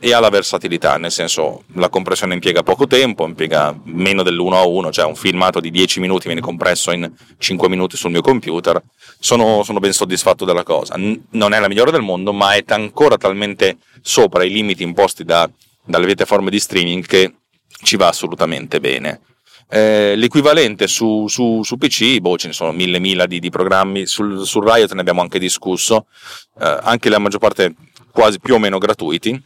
e 0.00 0.12
alla 0.12 0.28
versatilità, 0.28 0.96
nel 0.96 1.10
senso 1.10 1.64
la 1.74 1.88
compressione 1.88 2.34
impiega 2.34 2.62
poco 2.62 2.86
tempo, 2.86 3.26
impiega 3.26 3.76
meno 3.84 4.22
dell'1 4.22 4.52
a 4.52 4.64
1, 4.64 4.92
cioè 4.92 5.04
un 5.04 5.16
filmato 5.16 5.58
di 5.58 5.70
10 5.70 5.98
minuti 6.00 6.26
viene 6.26 6.40
compresso 6.40 6.92
in 6.92 7.10
5 7.36 7.68
minuti 7.68 7.96
sul 7.96 8.12
mio 8.12 8.20
computer, 8.20 8.80
sono, 9.18 9.62
sono 9.64 9.80
ben 9.80 9.92
soddisfatto 9.92 10.44
della 10.44 10.62
cosa. 10.62 10.96
N- 10.96 11.20
non 11.30 11.52
è 11.52 11.58
la 11.58 11.68
migliore 11.68 11.90
del 11.90 12.02
mondo, 12.02 12.32
ma 12.32 12.54
è 12.54 12.62
ancora 12.68 13.16
talmente 13.16 13.78
sopra 14.00 14.44
i 14.44 14.50
limiti 14.50 14.84
imposti 14.84 15.24
da, 15.24 15.50
dalle 15.84 16.06
piattaforme 16.06 16.50
di 16.50 16.60
streaming 16.60 17.04
che 17.04 17.34
ci 17.82 17.96
va 17.96 18.08
assolutamente 18.08 18.78
bene. 18.78 19.20
Eh, 19.70 20.14
l'equivalente 20.16 20.86
su, 20.86 21.26
su, 21.28 21.62
su, 21.62 21.76
PC, 21.76 22.20
boh, 22.20 22.38
ce 22.38 22.46
ne 22.46 22.52
sono 22.54 22.72
mille 22.72 22.98
mila 22.98 23.26
di, 23.26 23.38
di 23.38 23.50
programmi, 23.50 24.06
sul, 24.06 24.46
sul, 24.46 24.64
Riot 24.64 24.94
ne 24.94 25.00
abbiamo 25.00 25.20
anche 25.20 25.38
discusso, 25.38 26.06
eh, 26.58 26.78
anche 26.82 27.10
la 27.10 27.18
maggior 27.18 27.40
parte 27.40 27.74
quasi 28.10 28.40
più 28.40 28.54
o 28.54 28.58
meno 28.58 28.78
gratuiti, 28.78 29.38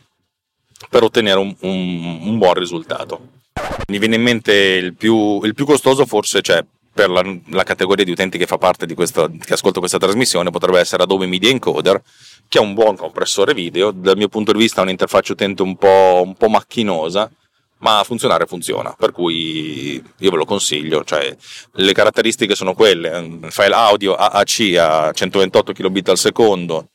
per 0.88 1.02
ottenere 1.02 1.38
un, 1.38 1.54
un, 1.60 2.20
un 2.22 2.38
buon 2.38 2.54
risultato. 2.54 3.40
Mi 3.88 3.98
viene 3.98 4.16
in 4.16 4.22
mente 4.22 4.52
il 4.52 4.94
più, 4.94 5.42
il 5.44 5.54
più 5.54 5.66
costoso 5.66 6.06
forse, 6.06 6.40
cioè 6.40 6.64
per 6.92 7.10
la, 7.10 7.24
la, 7.48 7.62
categoria 7.62 8.04
di 8.04 8.10
utenti 8.10 8.38
che 8.38 8.46
fa 8.46 8.58
parte 8.58 8.86
di 8.86 8.94
questa, 8.94 9.28
che 9.28 9.54
ascolta 9.54 9.78
questa 9.80 9.98
trasmissione 9.98 10.50
potrebbe 10.50 10.78
essere 10.78 11.02
Adobe 11.02 11.26
Media 11.26 11.50
Encoder 11.50 12.02
che 12.48 12.58
ha 12.58 12.62
un 12.62 12.74
buon 12.74 12.96
compressore 12.96 13.54
video. 13.54 13.90
Dal 13.92 14.16
mio 14.16 14.28
punto 14.28 14.52
di 14.52 14.58
vista 14.58 14.80
ha 14.80 14.84
un'interfaccia 14.84 15.32
utente 15.32 15.62
un 15.62 15.76
po', 15.76 16.22
un 16.24 16.34
po 16.34 16.48
macchinosa 16.48 17.30
ma 17.78 18.02
funzionare 18.04 18.46
funziona. 18.46 18.94
Per 18.96 19.12
cui 19.12 19.94
io 19.94 20.30
ve 20.30 20.36
lo 20.36 20.44
consiglio 20.44 21.02
cioè, 21.04 21.34
le 21.72 21.92
caratteristiche 21.92 22.54
sono 22.54 22.74
quelle. 22.74 23.38
File 23.48 23.74
audio 23.74 24.14
AAC 24.14 24.76
a 24.78 25.12
128 25.12 25.72
kbit 25.72 26.08
al 26.10 26.18
secondo 26.18 26.88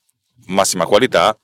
massima 0.48 0.86
qualità 0.86 1.38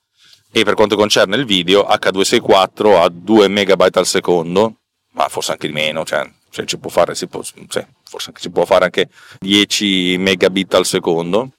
e 0.56 0.62
per 0.62 0.74
quanto 0.74 0.94
concerne 0.94 1.34
il 1.34 1.44
video 1.44 1.82
H264 1.82 3.02
a 3.02 3.08
2 3.08 3.48
MB 3.48 3.88
al 3.90 4.06
secondo, 4.06 4.76
ma 5.14 5.28
forse 5.28 5.50
anche 5.50 5.66
di 5.66 5.72
meno, 5.72 6.04
cioè, 6.04 6.30
cioè 6.48 6.64
ci 6.64 6.78
può 6.78 6.90
fare, 6.90 7.14
può, 7.28 7.42
cioè, 7.42 7.84
forse 8.04 8.30
si 8.36 8.50
può 8.50 8.64
fare 8.64 8.84
anche 8.84 9.08
10 9.40 10.16
megabit 10.16 10.74
al 10.74 10.86
secondo 10.86 11.50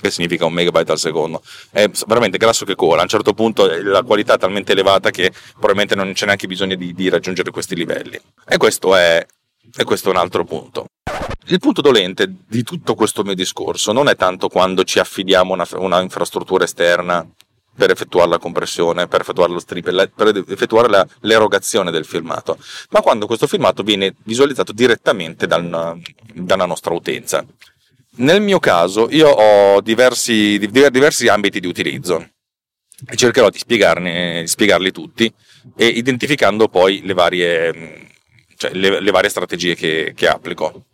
che 0.00 0.10
significa 0.10 0.44
un 0.44 0.52
megabyte 0.52 0.90
al 0.90 0.98
secondo. 0.98 1.42
È 1.70 1.88
veramente 2.06 2.36
grasso 2.36 2.66
che 2.66 2.74
cola. 2.74 3.00
A 3.00 3.02
un 3.04 3.08
certo 3.08 3.32
punto 3.32 3.66
la 3.66 4.02
qualità 4.02 4.34
è 4.34 4.38
talmente 4.38 4.72
elevata 4.72 5.10
che 5.10 5.32
probabilmente 5.52 5.94
non 5.94 6.12
c'è 6.12 6.26
neanche 6.26 6.46
bisogno 6.48 6.74
di, 6.74 6.92
di 6.92 7.08
raggiungere 7.08 7.50
questi 7.50 7.74
livelli. 7.74 8.20
E 8.46 8.56
questo 8.58 8.94
è, 8.96 9.24
e 9.74 9.84
questo 9.84 10.08
è 10.08 10.10
un 10.12 10.18
altro 10.18 10.44
punto. 10.44 10.86
Il 11.46 11.58
punto 11.60 11.80
dolente 11.80 12.30
di 12.46 12.62
tutto 12.64 12.94
questo 12.94 13.22
mio 13.22 13.34
discorso 13.34 13.92
non 13.92 14.08
è 14.08 14.16
tanto 14.16 14.48
quando 14.48 14.82
ci 14.82 14.98
affidiamo 14.98 15.54
una, 15.54 15.66
una 15.76 16.00
infrastruttura 16.00 16.64
esterna 16.64 17.26
per 17.76 17.90
effettuare 17.90 18.28
la 18.28 18.38
compressione, 18.38 19.08
per 19.08 19.20
effettuare 19.20 19.52
lo 19.52 19.58
strip, 19.58 20.10
per 20.14 20.44
effettuare 20.48 20.88
la, 20.88 21.06
l'erogazione 21.20 21.90
del 21.90 22.04
filmato, 22.04 22.58
ma 22.90 23.00
quando 23.00 23.26
questo 23.26 23.46
filmato 23.46 23.82
viene 23.82 24.14
visualizzato 24.24 24.72
direttamente 24.72 25.46
dal, 25.46 26.00
dalla 26.32 26.66
nostra 26.66 26.94
utenza. 26.94 27.44
Nel 28.16 28.40
mio 28.40 28.60
caso 28.60 29.08
io 29.10 29.28
ho 29.28 29.80
diversi, 29.80 30.58
diversi 30.58 31.26
ambiti 31.26 31.58
di 31.58 31.66
utilizzo 31.66 32.28
e 33.06 33.16
cercherò 33.16 33.50
di, 33.50 33.60
di 33.66 34.46
spiegarli 34.46 34.92
tutti 34.92 35.32
e 35.76 35.86
identificando 35.86 36.68
poi 36.68 37.02
le 37.04 37.12
varie, 37.12 38.08
cioè 38.56 38.72
le, 38.72 39.00
le 39.00 39.10
varie 39.10 39.30
strategie 39.30 39.74
che, 39.74 40.12
che 40.14 40.28
applico. 40.28 40.84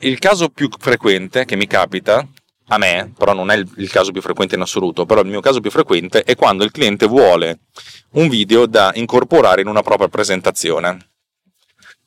Il 0.00 0.18
caso 0.18 0.50
più 0.50 0.68
frequente 0.78 1.46
che 1.46 1.56
mi 1.56 1.66
capita 1.66 2.26
a 2.68 2.78
me, 2.78 3.12
però 3.16 3.32
non 3.32 3.50
è 3.50 3.56
il, 3.56 3.90
caso 3.90 4.10
più 4.10 4.20
frequente 4.20 4.56
in 4.56 4.60
assoluto, 4.60 5.06
però 5.06 5.20
il 5.20 5.28
mio 5.28 5.40
caso 5.40 5.60
più 5.60 5.70
frequente 5.70 6.22
è 6.22 6.34
quando 6.34 6.64
il 6.64 6.72
cliente 6.72 7.06
vuole 7.06 7.60
un 8.12 8.28
video 8.28 8.66
da 8.66 8.90
incorporare 8.94 9.60
in 9.60 9.68
una 9.68 9.82
propria 9.82 10.08
presentazione. 10.08 11.10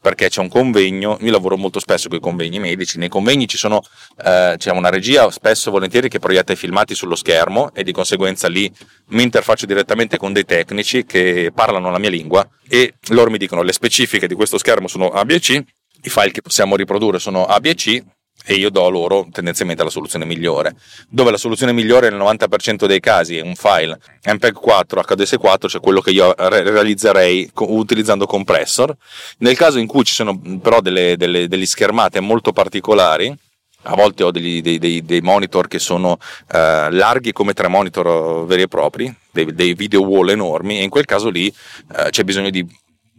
Perché 0.02 0.30
c'è 0.30 0.40
un 0.40 0.48
convegno, 0.48 1.18
io 1.20 1.32
lavoro 1.32 1.58
molto 1.58 1.80
spesso 1.80 2.08
con 2.08 2.18
i 2.18 2.22
convegni 2.22 2.58
medici, 2.58 2.98
nei 2.98 3.10
convegni 3.10 3.50
ci 3.50 3.58
sono, 3.58 3.82
eh, 4.24 4.56
c'è 4.58 4.72
una 4.72 4.90
regia 4.90 5.30
spesso 5.30 5.68
e 5.68 5.72
volentieri 5.74 6.08
che 6.08 6.20
proietta 6.20 6.54
i 6.54 6.56
filmati 6.56 6.96
sullo 6.96 7.16
schermo 7.16 7.74
e 7.74 7.84
di 7.84 7.92
conseguenza 7.92 8.48
lì 8.48 8.72
mi 9.08 9.24
interfaccio 9.24 9.66
direttamente 9.66 10.16
con 10.16 10.32
dei 10.32 10.46
tecnici 10.46 11.06
che 11.06 11.52
parlano 11.54 11.92
la 11.92 12.00
mia 12.00 12.10
lingua 12.10 12.48
e 12.66 12.94
loro 13.10 13.30
mi 13.30 13.38
dicono 13.38 13.62
le 13.62 13.74
specifiche 13.74 14.26
di 14.26 14.36
questo 14.36 14.58
schermo 14.58 14.88
sono 14.88 15.10
A, 15.10 15.26
B 15.26 15.32
e 15.32 15.40
C, 15.40 15.62
i 16.02 16.10
file 16.10 16.32
che 16.32 16.42
possiamo 16.42 16.78
riprodurre 16.78 17.20
sono 17.20 17.44
A, 17.44 17.60
B 17.60 17.66
e 17.66 17.76
C, 17.76 18.02
e 18.46 18.56
io 18.56 18.70
do 18.70 18.90
loro 18.90 19.28
tendenzialmente 19.32 19.84
la 19.84 19.90
soluzione 19.90 20.26
migliore. 20.26 20.76
Dove 21.08 21.32
la 21.32 21.38
soluzione 21.38 21.72
migliore 21.72 22.10
nel 22.10 22.20
90% 22.20 22.86
dei 22.86 23.00
casi 23.00 23.38
è 23.38 23.42
un 23.42 23.56
file 23.56 24.00
MPEG 24.26 24.54
4 24.54 25.02
HDS4, 25.02 25.68
cioè 25.68 25.82
quello 25.82 26.02
che 26.02 26.12
io 26.12 26.34
re- 26.36 26.64
realizzerei 26.64 27.52
co- 27.54 27.72
utilizzando 27.72 28.26
compressor. 28.26 28.96
Nel 29.40 29.58
caso 29.58 29.78
in 29.78 29.88
cui 29.88 30.04
ci 30.04 30.14
sono 30.14 30.40
però 30.62 30.82
delle, 30.82 31.16
delle, 31.18 31.48
delle 31.48 31.66
schermate 31.66 32.20
molto 32.20 32.52
particolari, 32.52 33.36
a 33.84 33.96
volte 33.96 34.24
ho 34.24 34.32
degli, 34.32 34.62
dei, 34.62 34.78
dei, 34.78 35.06
dei, 35.06 35.22
monitor 35.22 35.68
che 35.68 35.80
sono 35.80 36.18
eh, 36.52 36.92
larghi 36.92 37.32
come 37.32 37.54
tre 37.54 37.68
monitor 37.68 38.46
veri 38.46 38.64
e 38.64 38.68
propri, 38.68 39.14
dei, 39.32 39.54
dei, 39.54 39.74
video 39.74 40.02
wall 40.02 40.30
enormi, 40.30 40.80
e 40.80 40.84
in 40.84 40.90
quel 40.90 41.06
caso 41.06 41.30
lì 41.30 41.48
eh, 41.48 42.10
c'è 42.10 42.24
bisogno 42.24 42.50
di 42.50 42.66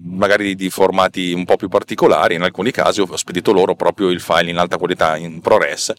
magari 0.02 0.54
di 0.54 0.71
formati 0.71 1.33
un 1.33 1.45
po' 1.45 1.57
più 1.57 1.69
particolari, 1.69 2.35
in 2.35 2.42
alcuni 2.42 2.71
casi 2.71 3.00
ho 3.00 3.16
spedito 3.16 3.52
loro 3.52 3.75
proprio 3.75 4.09
il 4.11 4.21
file 4.21 4.50
in 4.50 4.57
alta 4.57 4.78
qualità 4.78 5.16
in 5.16 5.40
ProRes 5.40 5.92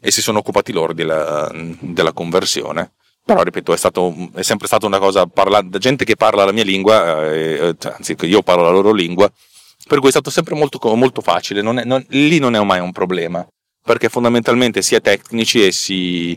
e 0.00 0.10
si 0.10 0.22
sono 0.22 0.38
occupati 0.38 0.72
loro 0.72 0.92
della, 0.92 1.50
della 1.80 2.12
conversione. 2.12 2.92
Però 3.24 3.42
ripeto, 3.42 3.72
è, 3.72 3.76
stato, 3.76 4.12
è, 4.34 4.42
sempre 4.42 4.66
stata 4.66 4.84
una 4.84 4.98
cosa, 4.98 5.26
parla, 5.26 5.62
gente 5.68 6.04
che 6.04 6.16
parla 6.16 6.44
la 6.44 6.50
mia 6.50 6.64
lingua, 6.64 7.32
eh, 7.32 7.76
cioè, 7.78 7.92
anzi 7.92 8.16
io 8.22 8.42
parlo 8.42 8.64
la 8.64 8.70
loro 8.70 8.92
lingua, 8.92 9.30
per 9.86 10.00
cui 10.00 10.08
è 10.08 10.10
stato 10.10 10.28
sempre 10.28 10.56
molto, 10.56 10.80
molto 10.96 11.20
facile, 11.20 11.62
non 11.62 11.78
è, 11.78 11.84
non, 11.84 12.04
lì 12.08 12.40
non 12.40 12.56
è 12.56 12.62
mai 12.64 12.80
un 12.80 12.90
problema, 12.90 13.46
perché 13.84 14.08
fondamentalmente 14.08 14.82
si 14.82 14.96
è 14.96 15.00
tecnici 15.00 15.64
e 15.64 15.70
si, 15.70 16.36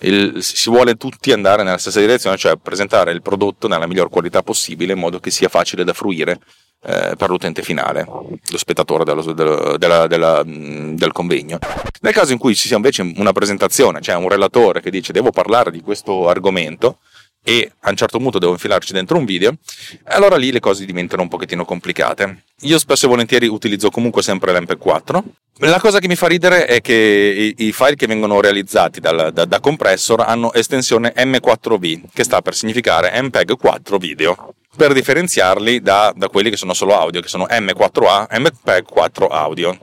il, 0.00 0.42
si 0.42 0.70
vuole 0.70 0.96
tutti 0.96 1.32
andare 1.32 1.62
nella 1.62 1.78
stessa 1.78 2.00
direzione, 2.00 2.36
cioè 2.36 2.56
presentare 2.56 3.12
il 3.12 3.22
prodotto 3.22 3.68
nella 3.68 3.86
miglior 3.86 4.10
qualità 4.10 4.42
possibile 4.42 4.92
in 4.92 4.98
modo 4.98 5.20
che 5.20 5.30
sia 5.30 5.48
facile 5.48 5.84
da 5.84 5.92
fruire 5.92 6.38
eh, 6.84 7.14
per 7.16 7.30
l'utente 7.30 7.62
finale, 7.62 8.04
lo 8.04 8.58
spettatore 8.58 9.04
dello, 9.04 9.32
dello, 9.32 9.76
della, 9.76 10.06
della, 10.06 10.42
del 10.44 11.12
convegno. 11.12 11.58
Nel 12.02 12.12
caso 12.12 12.32
in 12.32 12.38
cui 12.38 12.54
ci 12.54 12.68
sia 12.68 12.76
invece 12.76 13.02
una 13.16 13.32
presentazione, 13.32 14.00
cioè 14.00 14.16
un 14.16 14.28
relatore 14.28 14.80
che 14.80 14.90
dice 14.90 15.12
devo 15.12 15.30
parlare 15.30 15.70
di 15.70 15.80
questo 15.80 16.28
argomento, 16.28 16.98
e 17.48 17.70
a 17.82 17.90
un 17.90 17.96
certo 17.96 18.18
punto 18.18 18.40
devo 18.40 18.50
infilarci 18.50 18.92
dentro 18.92 19.16
un 19.16 19.24
video, 19.24 19.54
allora 20.06 20.34
lì 20.34 20.50
le 20.50 20.58
cose 20.58 20.84
diventano 20.84 21.22
un 21.22 21.28
pochettino 21.28 21.64
complicate. 21.64 22.42
Io 22.62 22.76
spesso 22.76 23.06
e 23.06 23.08
volentieri 23.08 23.46
utilizzo 23.46 23.88
comunque 23.88 24.20
sempre 24.20 24.52
l'MP4. 24.52 25.22
La 25.58 25.78
cosa 25.78 26.00
che 26.00 26.08
mi 26.08 26.16
fa 26.16 26.26
ridere 26.26 26.66
è 26.66 26.80
che 26.80 27.54
i, 27.56 27.72
file 27.72 27.94
che 27.94 28.08
vengono 28.08 28.40
realizzati 28.40 28.98
dal, 28.98 29.30
da, 29.32 29.44
da, 29.44 29.60
compressor 29.60 30.22
hanno 30.22 30.52
estensione 30.54 31.14
M4V, 31.16 32.06
che 32.12 32.24
sta 32.24 32.42
per 32.42 32.56
significare 32.56 33.22
MPEG 33.22 33.56
4 33.56 33.96
video, 33.96 34.54
per 34.76 34.92
differenziarli 34.92 35.80
da, 35.80 36.12
da 36.16 36.28
quelli 36.28 36.50
che 36.50 36.56
sono 36.56 36.74
solo 36.74 36.98
audio, 36.98 37.20
che 37.20 37.28
sono 37.28 37.46
M4A, 37.48 38.26
MPEG 38.40 38.84
4 38.86 39.28
audio. 39.28 39.78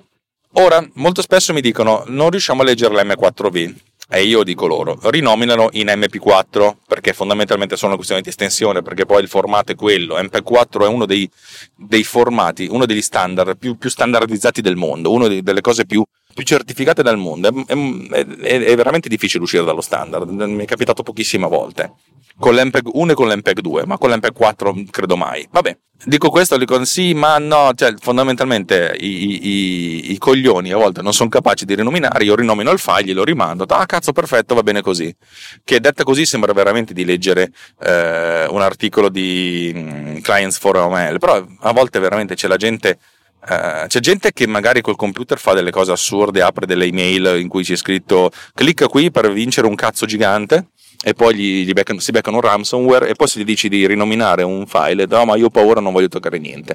Ora, 0.56 0.86
molto 0.96 1.22
spesso 1.22 1.54
mi 1.54 1.62
dicono 1.62 2.04
non 2.08 2.30
riusciamo 2.30 2.62
a 2.62 2.66
leggere 2.66 2.94
l'M4V 2.94 3.74
e 4.10 4.24
io 4.24 4.44
dico 4.44 4.68
loro, 4.68 4.98
rinominano 5.04 5.70
in 5.74 5.88
MP4 5.88 6.76
perché 6.88 7.14
fondamentalmente 7.14 7.76
sono 7.76 7.88
una 7.88 7.96
questione 7.96 8.22
di 8.22 8.30
estensione, 8.30 8.82
perché 8.82 9.06
poi 9.06 9.22
il 9.22 9.30
formato 9.30 9.72
è 9.72 9.76
quello. 9.76 10.20
MP4 10.20 10.84
è 10.84 10.88
uno 10.88 11.06
dei, 11.06 11.30
dei 11.76 12.04
formati, 12.04 12.68
uno 12.70 12.86
degli 12.86 13.02
standard 13.02 13.58
più, 13.58 13.78
più, 13.78 13.90
standardizzati 13.90 14.62
del 14.62 14.76
mondo, 14.76 15.12
una 15.12 15.28
delle 15.28 15.62
cose 15.62 15.86
più, 15.86 16.04
più 16.34 16.44
certificate 16.44 17.04
del 17.04 17.18
mondo. 17.18 17.50
È, 17.50 17.74
è, 17.74 18.60
è, 18.60 18.76
veramente 18.76 19.10
difficile 19.10 19.44
uscire 19.44 19.64
dallo 19.64 19.82
standard, 19.82 20.30
mi 20.30 20.64
è 20.64 20.68
capitato 20.68 21.04
pochissime 21.04 21.48
volte 21.48 21.94
con 22.38 22.56
l'MPEG 22.56 22.90
1 22.92 23.12
e 23.12 23.16
con 23.16 23.30
l'MPEG 23.30 23.60
2, 23.60 23.86
ma 23.86 23.98
con 23.98 24.10
l'MPEG 24.10 24.34
4 24.34 24.76
credo 24.90 25.16
mai. 25.16 25.48
Vabbè, 25.50 25.78
dico 26.06 26.30
questo, 26.30 26.58
dico 26.58 26.84
sì, 26.86 27.14
ma 27.14 27.38
no, 27.38 27.72
cioè 27.76 27.94
fondamentalmente 28.00 28.96
i, 29.00 29.48
i, 29.48 30.12
i 30.14 30.18
coglioni 30.18 30.72
a 30.72 30.78
volte 30.78 31.02
non 31.02 31.14
sono 31.14 31.30
capaci 31.30 31.66
di 31.66 31.76
rinominare, 31.76 32.24
io 32.24 32.36
rinomino 32.36 32.72
il 32.72 32.80
file, 32.80 33.14
lo 33.14 33.24
rimando, 33.24 33.66
ah 33.68 33.86
cazzo 33.86 34.12
perfetto, 34.12 34.56
va 34.56 34.64
bene 34.64 34.82
così. 34.82 35.16
Che 35.64 35.80
detta 35.80 36.04
così 36.04 36.26
sembra 36.26 36.54
veramente 36.54 36.94
di 36.94 37.06
leggere 37.06 37.52
eh, 37.82 38.48
un 38.50 38.62
articolo 38.62 39.10
di 39.10 39.72
um, 39.74 40.22
Clients 40.22 40.58
for 40.58 40.78
OML, 40.78 41.20
però 41.20 41.46
a 41.60 41.72
volte 41.72 42.00
veramente 42.00 42.36
c'è 42.36 42.48
la 42.48 42.58
gente... 42.58 42.98
Uh, 43.46 43.88
c'è 43.88 44.00
gente 44.00 44.32
che 44.32 44.48
magari 44.48 44.80
col 44.80 44.96
computer 44.96 45.38
fa 45.38 45.54
delle 45.54 45.70
cose 45.70 45.92
assurde, 45.92 46.42
apre 46.42 46.66
delle 46.66 46.86
email 46.86 47.40
in 47.40 47.50
cui 47.50 47.64
c'è 47.64 47.76
scritto 47.76 48.32
clicca 48.54 48.88
qui 48.88 49.12
per 49.12 49.34
vincere 49.34 49.68
un 49.68 49.76
cazzo 49.76 50.06
gigante 50.06 50.68
e 51.04 51.14
poi 51.14 51.36
gli, 51.36 51.66
gli 51.66 51.74
beccano, 51.74 52.00
si 52.00 52.12
beccano 52.12 52.38
un 52.38 52.44
ransomware 52.44 53.10
e 53.10 53.16
poi 53.16 53.28
se 53.28 53.40
gli 53.40 53.44
dici 53.44 53.68
di 53.68 53.86
rinominare 53.86 54.44
un 54.44 54.66
file, 54.66 55.06
no 55.06 55.26
ma 55.26 55.36
io 55.36 55.48
ho 55.48 55.50
paura, 55.50 55.82
non 55.82 55.92
voglio 55.92 56.08
toccare 56.08 56.40
niente. 56.40 56.74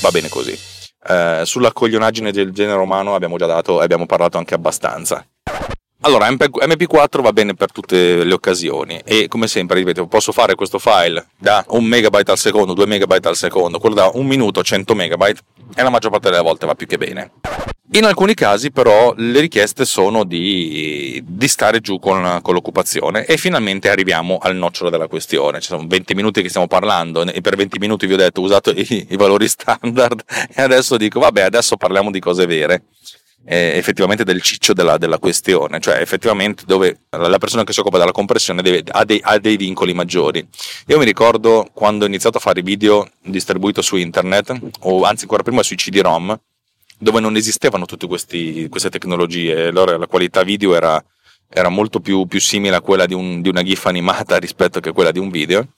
Va 0.00 0.10
bene 0.10 0.28
così. 0.28 0.58
Eh, 1.08 1.42
sulla 1.44 1.72
coglionaggine 1.72 2.32
del 2.32 2.50
genere 2.50 2.80
umano 2.80 3.14
abbiamo 3.14 3.36
già 3.36 3.46
dato, 3.46 3.78
abbiamo 3.78 4.06
parlato 4.06 4.36
anche 4.38 4.54
abbastanza. 4.54 5.24
Allora, 6.02 6.28
MP4 6.30 7.20
va 7.20 7.32
bene 7.32 7.54
per 7.54 7.72
tutte 7.72 8.22
le 8.22 8.32
occasioni 8.32 9.00
e 9.04 9.26
come 9.26 9.48
sempre, 9.48 9.78
ripeto, 9.78 10.06
posso 10.06 10.30
fare 10.30 10.54
questo 10.54 10.78
file 10.78 11.26
da 11.36 11.64
1 11.68 11.86
megabyte 11.86 12.30
al 12.30 12.38
secondo, 12.38 12.72
2 12.72 12.86
megabyte 12.86 13.26
al 13.26 13.36
secondo, 13.36 13.80
quello 13.80 13.96
da 13.96 14.10
1 14.14 14.22
minuto, 14.22 14.62
100 14.62 14.94
megabyte 14.94 15.40
e 15.74 15.82
la 15.82 15.90
maggior 15.90 16.12
parte 16.12 16.30
delle 16.30 16.42
volte 16.42 16.66
va 16.66 16.74
più 16.76 16.86
che 16.86 16.98
bene. 16.98 17.32
In 17.92 18.04
alcuni 18.04 18.34
casi 18.34 18.70
però 18.70 19.12
le 19.16 19.40
richieste 19.40 19.84
sono 19.84 20.22
di, 20.22 21.20
di 21.26 21.48
stare 21.48 21.80
giù 21.80 21.98
con, 21.98 22.40
con, 22.42 22.54
l'occupazione 22.54 23.24
e 23.24 23.36
finalmente 23.36 23.88
arriviamo 23.88 24.38
al 24.40 24.54
nocciolo 24.54 24.90
della 24.90 25.08
questione. 25.08 25.60
Ci 25.60 25.68
sono 25.68 25.84
20 25.86 26.14
minuti 26.14 26.42
che 26.42 26.48
stiamo 26.48 26.68
parlando 26.68 27.24
e 27.24 27.40
per 27.40 27.56
20 27.56 27.78
minuti 27.78 28.06
vi 28.06 28.12
ho 28.12 28.18
detto 28.18 28.42
usate 28.42 28.70
i, 28.70 29.06
i 29.10 29.16
valori 29.16 29.48
standard 29.48 30.22
e 30.54 30.62
adesso 30.62 30.96
dico 30.96 31.18
vabbè 31.18 31.40
adesso 31.40 31.76
parliamo 31.76 32.10
di 32.10 32.20
cose 32.20 32.46
vere. 32.46 32.84
Eh, 33.44 33.78
effettivamente 33.78 34.24
del 34.24 34.42
ciccio 34.42 34.74
della, 34.74 34.98
della, 34.98 35.18
questione, 35.18 35.80
cioè 35.80 36.02
effettivamente 36.02 36.64
dove 36.66 37.04
la 37.08 37.38
persona 37.38 37.64
che 37.64 37.72
si 37.72 37.80
occupa 37.80 37.96
della 37.96 38.12
compressione 38.12 38.60
deve, 38.60 38.82
ha, 38.90 39.06
dei, 39.06 39.20
ha, 39.22 39.38
dei, 39.38 39.56
vincoli 39.56 39.94
maggiori. 39.94 40.46
Io 40.88 40.98
mi 40.98 41.06
ricordo 41.06 41.66
quando 41.72 42.04
ho 42.04 42.08
iniziato 42.08 42.36
a 42.36 42.40
fare 42.40 42.60
video 42.60 43.08
distribuito 43.22 43.80
su 43.80 43.96
internet, 43.96 44.54
o 44.80 45.02
anzi 45.04 45.22
ancora 45.22 45.42
prima 45.42 45.62
sui 45.62 45.76
CD-ROM, 45.76 46.38
dove 46.98 47.20
non 47.20 47.36
esistevano 47.36 47.86
tutte 47.86 48.06
queste 48.06 48.68
tecnologie, 48.90 49.68
allora 49.68 49.96
la 49.96 50.06
qualità 50.06 50.42
video 50.42 50.74
era, 50.74 51.02
era 51.48 51.68
molto 51.68 52.00
più, 52.00 52.26
più, 52.26 52.40
simile 52.40 52.76
a 52.76 52.80
quella 52.80 53.06
di, 53.06 53.14
un, 53.14 53.40
di, 53.40 53.48
una 53.48 53.62
GIF 53.62 53.86
animata 53.86 54.36
rispetto 54.38 54.78
a 54.78 54.92
quella 54.92 55.12
di 55.12 55.20
un 55.20 55.30
video. 55.30 55.68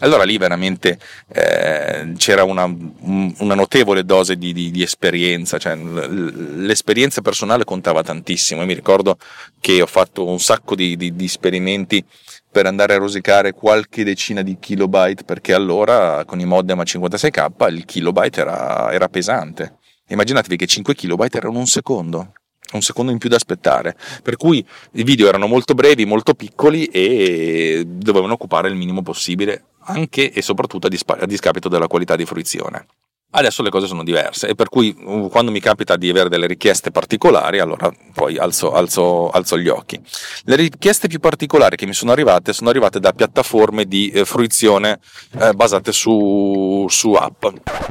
Allora 0.00 0.24
lì 0.24 0.38
veramente 0.38 0.98
eh, 1.32 2.12
c'era 2.16 2.44
una, 2.44 2.64
una, 2.64 3.54
notevole 3.54 4.04
dose 4.04 4.36
di, 4.36 4.52
di, 4.52 4.70
di 4.70 4.82
esperienza, 4.82 5.58
cioè, 5.58 5.74
l'esperienza 5.74 7.20
personale 7.20 7.64
contava 7.64 8.02
tantissimo. 8.02 8.60
Io 8.60 8.66
mi 8.66 8.74
ricordo 8.74 9.18
che 9.60 9.82
ho 9.82 9.86
fatto 9.86 10.26
un 10.26 10.38
sacco 10.38 10.74
di, 10.74 10.96
di 10.96 11.24
esperimenti 11.24 12.04
per 12.50 12.66
andare 12.66 12.94
a 12.94 12.98
rosicare 12.98 13.52
qualche 13.52 14.04
decina 14.04 14.42
di 14.42 14.56
kilobyte 14.58 15.24
perché 15.24 15.52
allora 15.52 16.24
con 16.24 16.40
i 16.40 16.44
modem 16.44 16.80
a 16.80 16.82
56k 16.82 17.72
il 17.72 17.84
kilobyte 17.84 18.40
era, 18.40 18.90
era 18.92 19.08
pesante 19.08 19.78
Immaginatevi 20.08 20.56
che 20.56 20.66
5 20.66 20.94
KB 20.94 21.26
erano 21.32 21.58
un 21.58 21.66
secondo. 21.66 22.32
un 22.72 22.82
secondo 22.82 23.12
in 23.12 23.18
più 23.18 23.28
da 23.28 23.36
aspettare. 23.36 23.96
Per 24.22 24.36
cui 24.36 24.64
i 24.92 25.02
video 25.02 25.28
erano 25.28 25.46
molto 25.46 25.74
brevi, 25.74 26.04
molto 26.04 26.34
piccoli 26.34 26.86
e 26.86 27.84
dovevano 27.86 28.34
occupare 28.34 28.68
il 28.68 28.74
minimo 28.74 29.02
possibile, 29.02 29.64
anche 29.88 30.32
e 30.32 30.42
soprattutto 30.42 30.86
a, 30.86 30.90
dispa- 30.90 31.18
a 31.18 31.26
discapito 31.26 31.68
della 31.68 31.86
qualità 31.86 32.16
di 32.16 32.24
fruizione. 32.24 32.86
Adesso 33.30 33.62
le 33.62 33.68
cose 33.68 33.86
sono 33.86 34.04
diverse 34.04 34.48
e 34.48 34.54
per 34.54 34.70
cui 34.70 34.96
uh, 34.98 35.28
quando 35.28 35.50
mi 35.50 35.60
capita 35.60 35.96
di 35.96 36.08
avere 36.08 36.30
delle 36.30 36.46
richieste 36.46 36.90
particolari, 36.90 37.58
allora 37.58 37.92
poi 38.14 38.38
alzo, 38.38 38.72
alzo, 38.72 39.28
alzo, 39.28 39.58
gli 39.58 39.68
occhi. 39.68 40.00
Le 40.44 40.56
richieste 40.56 41.08
più 41.08 41.20
particolari 41.20 41.76
che 41.76 41.84
mi 41.84 41.92
sono 41.92 42.12
arrivate 42.12 42.54
sono 42.54 42.70
arrivate 42.70 43.00
da 43.00 43.12
piattaforme 43.12 43.84
di 43.84 44.08
eh, 44.08 44.24
fruizione 44.24 44.98
eh, 45.38 45.52
basate 45.52 45.92
su, 45.92 46.86
su 46.88 47.12
app. 47.12 47.44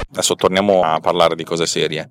Adesso 0.09 0.33
torniamo 0.33 0.81
a 0.81 0.99
parlare 0.99 1.35
di 1.35 1.43
cose 1.43 1.67
serie. 1.67 2.09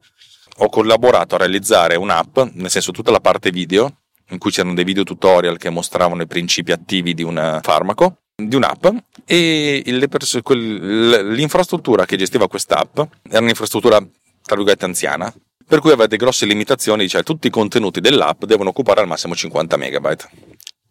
Ho 0.58 0.68
collaborato 0.68 1.34
a 1.34 1.38
realizzare 1.38 1.96
un'app, 1.96 2.38
nel 2.52 2.70
senso 2.70 2.92
tutta 2.92 3.10
la 3.10 3.20
parte 3.20 3.50
video, 3.50 4.02
in 4.30 4.38
cui 4.38 4.50
c'erano 4.50 4.74
dei 4.74 4.84
video 4.84 5.04
tutorial 5.04 5.56
che 5.56 5.70
mostravano 5.70 6.22
i 6.22 6.26
principi 6.26 6.72
attivi 6.72 7.14
di 7.14 7.22
un 7.22 7.60
farmaco 7.62 8.18
di 8.36 8.54
un'app 8.54 8.86
e 9.24 10.06
pers- 10.10 10.40
quel, 10.42 11.32
l'infrastruttura 11.32 12.04
che 12.04 12.16
gestiva 12.16 12.48
quest'app 12.48 12.98
era 13.30 13.40
un'infrastruttura 13.40 13.98
tra 13.98 14.56
virgolette 14.56 14.84
anziana 14.84 15.32
per 15.66 15.80
cui 15.80 15.90
aveva 15.90 16.06
delle 16.06 16.18
grosse 16.18 16.44
limitazioni 16.44 17.08
cioè 17.08 17.22
tutti 17.22 17.46
i 17.46 17.50
contenuti 17.50 18.00
dell'app 18.00 18.44
devono 18.44 18.68
occupare 18.68 19.00
al 19.00 19.06
massimo 19.06 19.34
50 19.34 19.76
megabyte. 19.76 20.28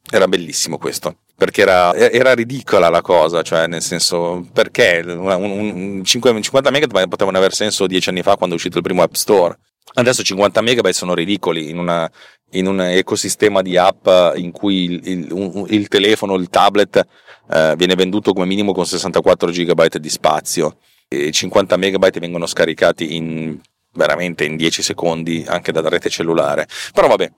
Era 0.08 0.27
bellissimo 0.27 0.77
questo 0.77 1.18
perché 1.36 1.62
era, 1.62 1.94
era 1.96 2.34
ridicola 2.34 2.89
la 2.89 3.01
cosa 3.01 3.42
cioè 3.42 3.68
nel 3.68 3.82
senso 3.82 4.48
perché 4.51 5.04
un, 5.06 6.01
un, 6.01 6.04
50 6.04 6.72
megabyte 6.72 7.08
potevano 7.08 7.38
aver 7.38 7.54
senso 7.54 7.88
10 7.88 8.10
anni 8.10 8.22
fa 8.24 8.36
quando 8.36 8.56
è 8.56 8.58
uscito 8.58 8.77
il 8.77 8.84
primo 8.84 9.01
app 9.01 9.13
store 9.13 9.58
Adesso 9.94 10.24
50 10.24 10.62
megabyte 10.62 10.94
sono 10.94 11.13
ridicoli 11.13 11.70
in, 11.70 11.77
una, 11.77 12.10
in, 12.51 12.68
un 12.68 12.82
ecosistema 12.82 13.62
di 13.62 13.77
app 13.77 14.08
in 14.36 14.51
cui 14.51 14.84
il, 14.84 15.08
il, 15.08 15.65
il 15.70 15.88
telefono, 15.88 16.36
il 16.36 16.50
tablet 16.50 17.06
eh, 17.50 17.75
viene 17.77 17.96
venduto 17.96 18.34
come 18.34 18.46
minimo 18.46 18.74
con 18.74 18.86
64 18.86 19.51
gigabyte 19.51 20.00
di 20.00 20.10
spazio. 20.10 20.77
E 21.08 21.32
50 21.32 21.77
megabyte 21.77 22.20
vengono 22.20 22.46
scaricati 22.46 23.15
in 23.15 23.60
veramente 23.96 24.44
in 24.44 24.58
10 24.58 24.82
secondi 24.82 25.44
anche 25.48 25.72
dalla 25.72 25.89
rete 25.89 26.10
cellulare. 26.10 26.68
Però 26.94 27.08
vabbè, 27.08 27.32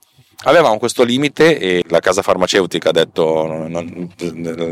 avevamo 0.46 0.78
questo 0.78 1.04
limite 1.04 1.58
e 1.60 1.84
la 1.88 2.00
casa 2.00 2.22
farmaceutica 2.22 2.90
ha 2.90 2.94
detto 2.94 3.46
non, 3.46 4.12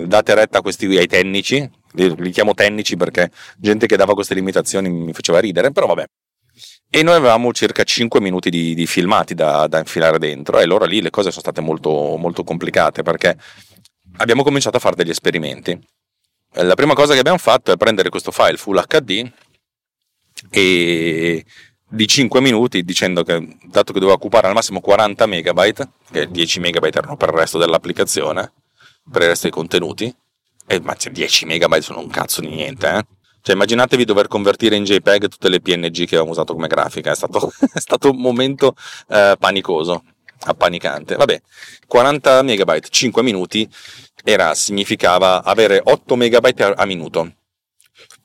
date 0.08 0.34
retta 0.34 0.60
a 0.60 0.62
questi 0.62 0.86
ai 0.98 1.08
tecnici, 1.08 1.70
li, 1.92 2.16
li 2.18 2.32
chiamo 2.32 2.54
tecnici 2.54 2.98
perché 2.98 3.32
gente 3.58 3.86
che 3.86 3.98
dava 3.98 4.14
queste 4.14 4.34
limitazioni 4.34 4.90
mi 4.90 5.14
faceva 5.14 5.40
ridere, 5.40 5.72
però 5.72 5.88
vabbè 5.88 6.06
e 6.90 7.04
noi 7.04 7.16
avevamo 7.16 7.52
circa 7.52 7.84
5 7.84 8.22
minuti 8.22 8.50
di, 8.50 8.74
di 8.74 8.86
filmati 8.88 9.34
da, 9.34 9.68
da, 9.68 9.80
infilare 9.80 10.18
dentro 10.18 10.60
e 10.60 10.64
allora 10.64 10.86
lì 10.86 11.02
le 11.02 11.10
cose 11.10 11.30
sono 11.30 11.42
state 11.42 11.62
molto, 11.62 12.16
molto 12.18 12.44
complicate 12.44 13.04
perché 13.04 13.38
abbiamo 14.18 14.44
cominciato 14.44 14.78
a 14.78 14.80
fare 14.80 14.96
degli 14.96 15.10
esperimenti. 15.10 15.78
La 16.58 16.76
prima 16.76 16.94
cosa 16.94 17.14
che 17.14 17.20
abbiamo 17.20 17.38
fatto 17.38 17.72
è 17.72 17.78
prendere 17.78 18.10
questo 18.10 18.32
file 18.32 18.56
Full 18.56 18.82
HD 18.88 19.30
e 20.50 21.46
di 21.88 22.08
5 22.08 22.42
minuti 22.42 22.84
dicendo 22.84 23.24
che 23.24 23.58
dato 23.64 23.94
che 23.94 24.00
doveva 24.00 24.18
occupare 24.18 24.48
al 24.48 24.54
massimo 24.54 24.80
40 24.80 25.26
megabyte, 25.26 25.90
che 26.12 26.30
10 26.30 26.60
megabyte 26.60 27.00
erano 27.00 27.18
per 27.18 27.30
il 27.30 27.36
resto 27.36 27.58
dell'applicazione, 27.58 28.54
per 29.12 29.22
il 29.24 29.28
resto 29.30 29.44
dei 29.44 29.52
contenuti, 29.52 30.16
e 30.68 30.80
ma 30.80 30.96
10 30.98 31.46
megabyte 31.46 31.82
sono 31.82 32.00
un 32.00 32.10
cazzo 32.10 32.42
di 32.42 32.48
niente, 32.48 32.88
eh? 32.90 33.06
Cioè, 33.46 33.54
immaginatevi 33.54 34.06
dover 34.06 34.28
convertire 34.28 34.76
in 34.76 34.86
JPEG 34.86 35.28
tutte 35.28 35.50
le 35.50 35.62
PNG 35.62 35.94
che 35.94 36.16
avevamo 36.16 36.32
usato 36.32 36.56
come 36.56 36.66
grafica, 36.66 37.12
è 37.12 37.16
stato, 37.16 37.54
è 37.72 37.80
stato 37.80 38.10
un 38.10 38.18
momento 38.18 38.74
eh, 39.08 39.36
panicoso, 39.38 40.04
appanicante. 40.46 41.16
Vabbè, 41.16 41.40
40 41.86 42.42
megabyte, 42.42 42.88
5 42.90 43.22
minuti, 43.22 43.70
era, 44.24 44.56
significava 44.56 45.44
avere 45.44 45.80
8 45.84 46.16
megabyte 46.16 46.64
a, 46.64 46.74
a 46.76 46.86
minuto. 46.86 47.36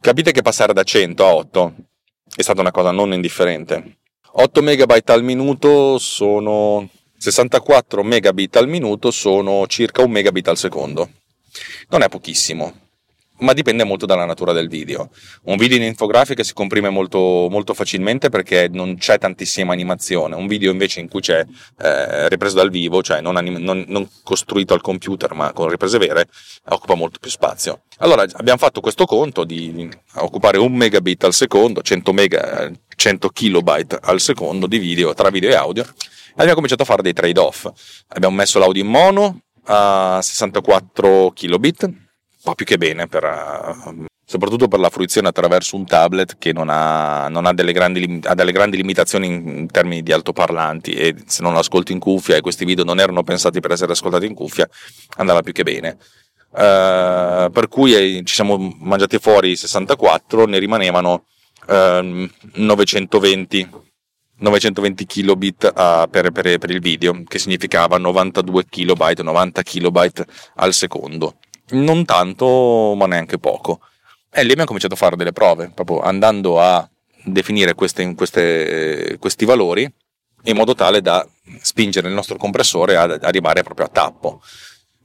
Capite 0.00 0.32
che 0.32 0.40
passare 0.40 0.72
da 0.72 0.84
100 0.84 1.26
a 1.26 1.34
8 1.34 1.74
è 2.34 2.40
stata 2.40 2.62
una 2.62 2.70
cosa 2.70 2.90
non 2.90 3.12
indifferente. 3.12 3.98
8 4.24 4.62
megabyte 4.62 5.12
al 5.12 5.22
minuto 5.22 5.98
sono 5.98 6.88
64 7.18 8.02
megabit 8.02 8.56
al 8.56 8.68
minuto 8.68 9.10
sono 9.10 9.66
circa 9.66 10.00
1 10.00 10.10
megabit 10.10 10.48
al 10.48 10.56
secondo. 10.56 11.10
Non 11.90 12.00
è 12.00 12.08
pochissimo 12.08 12.88
ma 13.40 13.52
dipende 13.52 13.84
molto 13.84 14.06
dalla 14.06 14.24
natura 14.24 14.52
del 14.52 14.68
video. 14.68 15.10
Un 15.44 15.56
video 15.56 15.76
in 15.76 15.82
infografica 15.82 16.42
si 16.42 16.52
comprime 16.52 16.88
molto, 16.88 17.48
molto 17.50 17.74
facilmente 17.74 18.28
perché 18.28 18.68
non 18.70 18.96
c'è 18.96 19.18
tantissima 19.18 19.72
animazione. 19.72 20.34
Un 20.34 20.46
video 20.46 20.70
invece 20.70 21.00
in 21.00 21.08
cui 21.08 21.20
c'è 21.20 21.44
eh, 21.78 22.28
ripreso 22.28 22.56
dal 22.56 22.70
vivo, 22.70 23.02
cioè 23.02 23.20
non, 23.20 23.36
anim- 23.36 23.58
non, 23.58 23.84
non, 23.88 24.08
costruito 24.22 24.74
al 24.74 24.80
computer 24.80 25.34
ma 25.34 25.52
con 25.52 25.68
riprese 25.68 25.98
vere, 25.98 26.28
occupa 26.68 26.94
molto 26.94 27.18
più 27.20 27.30
spazio. 27.30 27.82
Allora 27.98 28.24
abbiamo 28.32 28.58
fatto 28.58 28.80
questo 28.80 29.04
conto 29.04 29.44
di 29.44 29.88
occupare 30.14 30.58
un 30.58 30.72
megabit 30.74 31.24
al 31.24 31.34
secondo, 31.34 31.82
100, 31.82 32.12
mega, 32.12 32.70
100 32.94 33.28
kilobyte 33.28 33.98
al 34.00 34.20
secondo 34.20 34.66
di 34.66 34.78
video 34.78 35.14
tra 35.14 35.30
video 35.30 35.50
e 35.50 35.54
audio 35.54 35.82
e 35.82 36.32
abbiamo 36.34 36.54
cominciato 36.54 36.82
a 36.82 36.86
fare 36.86 37.02
dei 37.02 37.12
trade-off. 37.12 37.68
Abbiamo 38.08 38.36
messo 38.36 38.58
l'audio 38.58 38.82
in 38.82 38.88
mono 38.88 39.40
a 39.64 40.20
64 40.22 41.32
kilobit 41.34 42.09
po' 42.42 42.54
più 42.54 42.64
che 42.64 42.78
bene, 42.78 43.06
per, 43.06 44.06
soprattutto 44.30 44.68
per 44.68 44.78
la 44.78 44.90
fruizione 44.90 45.26
attraverso 45.26 45.74
un 45.74 45.84
tablet 45.84 46.38
che 46.38 46.52
non 46.52 46.68
ha, 46.70 47.26
non 47.28 47.46
ha, 47.46 47.52
delle, 47.52 47.72
grandi, 47.72 48.20
ha 48.22 48.34
delle, 48.34 48.52
grandi, 48.52 48.76
limitazioni 48.76 49.26
in, 49.26 49.48
in, 49.48 49.66
termini 49.66 50.04
di 50.04 50.12
altoparlanti 50.12 50.92
e 50.92 51.16
se 51.26 51.42
non 51.42 51.52
lo 51.52 51.58
ascolti 51.58 51.90
in 51.90 51.98
cuffia 51.98 52.36
e 52.36 52.40
questi 52.40 52.64
video 52.64 52.84
non 52.84 53.00
erano 53.00 53.24
pensati 53.24 53.58
per 53.58 53.72
essere 53.72 53.90
ascoltati 53.90 54.26
in 54.26 54.34
cuffia, 54.34 54.68
andava 55.16 55.42
più 55.42 55.52
che 55.52 55.64
bene. 55.64 55.98
Uh, 56.52 57.50
per 57.50 57.66
cui 57.68 57.94
eh, 57.94 58.22
ci 58.24 58.34
siamo 58.34 58.56
mangiati 58.78 59.18
fuori 59.18 59.56
64, 59.56 60.46
ne 60.46 60.58
rimanevano 60.58 61.24
uh, 61.66 62.28
920 62.54 63.68
920 64.38 65.06
kilobit 65.06 65.64
uh, 65.64 66.08
per, 66.08 66.30
per, 66.30 66.58
per, 66.58 66.70
il 66.70 66.80
video, 66.80 67.22
che 67.26 67.38
significava 67.38 67.98
92 67.98 68.64
kilobyte, 68.68 69.22
90 69.22 69.62
kilobyte 69.62 70.26
al 70.54 70.72
secondo 70.72 71.34
non 71.72 72.04
tanto, 72.04 72.94
ma 72.96 73.06
neanche 73.06 73.38
poco. 73.38 73.80
E 74.30 74.42
lì 74.42 74.50
abbiamo 74.50 74.66
cominciato 74.66 74.94
a 74.94 74.96
fare 74.96 75.16
delle 75.16 75.32
prove, 75.32 75.70
proprio 75.74 76.00
andando 76.00 76.60
a 76.60 76.88
definire 77.24 77.74
queste, 77.74 78.14
queste, 78.14 79.16
questi 79.18 79.44
valori 79.44 79.92
in 80.44 80.56
modo 80.56 80.74
tale 80.74 81.02
da 81.02 81.26
spingere 81.60 82.08
il 82.08 82.14
nostro 82.14 82.36
compressore 82.36 82.96
ad 82.96 83.22
arrivare 83.22 83.62
proprio 83.62 83.86
a 83.86 83.90
tappo. 83.90 84.42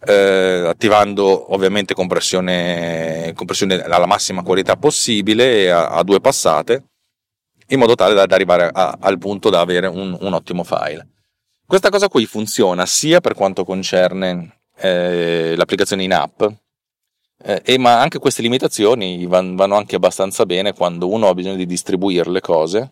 Eh, 0.08 0.66
attivando 0.68 1.54
ovviamente 1.54 1.96
compressione, 1.96 3.34
compressione, 3.36 3.82
alla 3.82 4.06
massima 4.06 4.44
qualità 4.44 4.76
possibile 4.76 5.72
a, 5.72 5.88
a 5.88 6.04
due 6.04 6.22
passate 6.22 6.84
in 7.70 7.80
modo 7.80 7.96
tale 7.96 8.14
da, 8.14 8.28
da 8.28 8.36
arrivare 8.36 8.70
a, 8.72 8.98
al 9.00 9.18
punto 9.18 9.50
da 9.50 9.62
avere 9.62 9.88
un, 9.88 10.16
un, 10.20 10.34
ottimo 10.34 10.64
file. 10.64 11.08
Questa 11.66 11.90
cosa 11.90 12.08
qui 12.08 12.28
funziona 12.28 12.86
sia 12.86 13.20
per 13.20 13.34
quanto 13.34 13.64
concerne 13.64 14.60
eh, 14.78 15.54
l'applicazione 15.56 16.04
in 16.04 16.14
app, 16.14 16.44
eh, 17.44 17.62
e, 17.64 17.78
ma 17.78 18.00
anche 18.00 18.20
queste 18.20 18.42
limitazioni 18.42 19.26
van, 19.26 19.56
vanno 19.56 19.76
anche 19.76 19.96
abbastanza 19.96 20.46
bene 20.46 20.74
quando 20.74 21.10
uno 21.10 21.28
ha 21.28 21.34
bisogno 21.34 21.56
di 21.56 21.66
distribuire 21.66 22.30
le 22.32 22.42
cose 22.42 22.90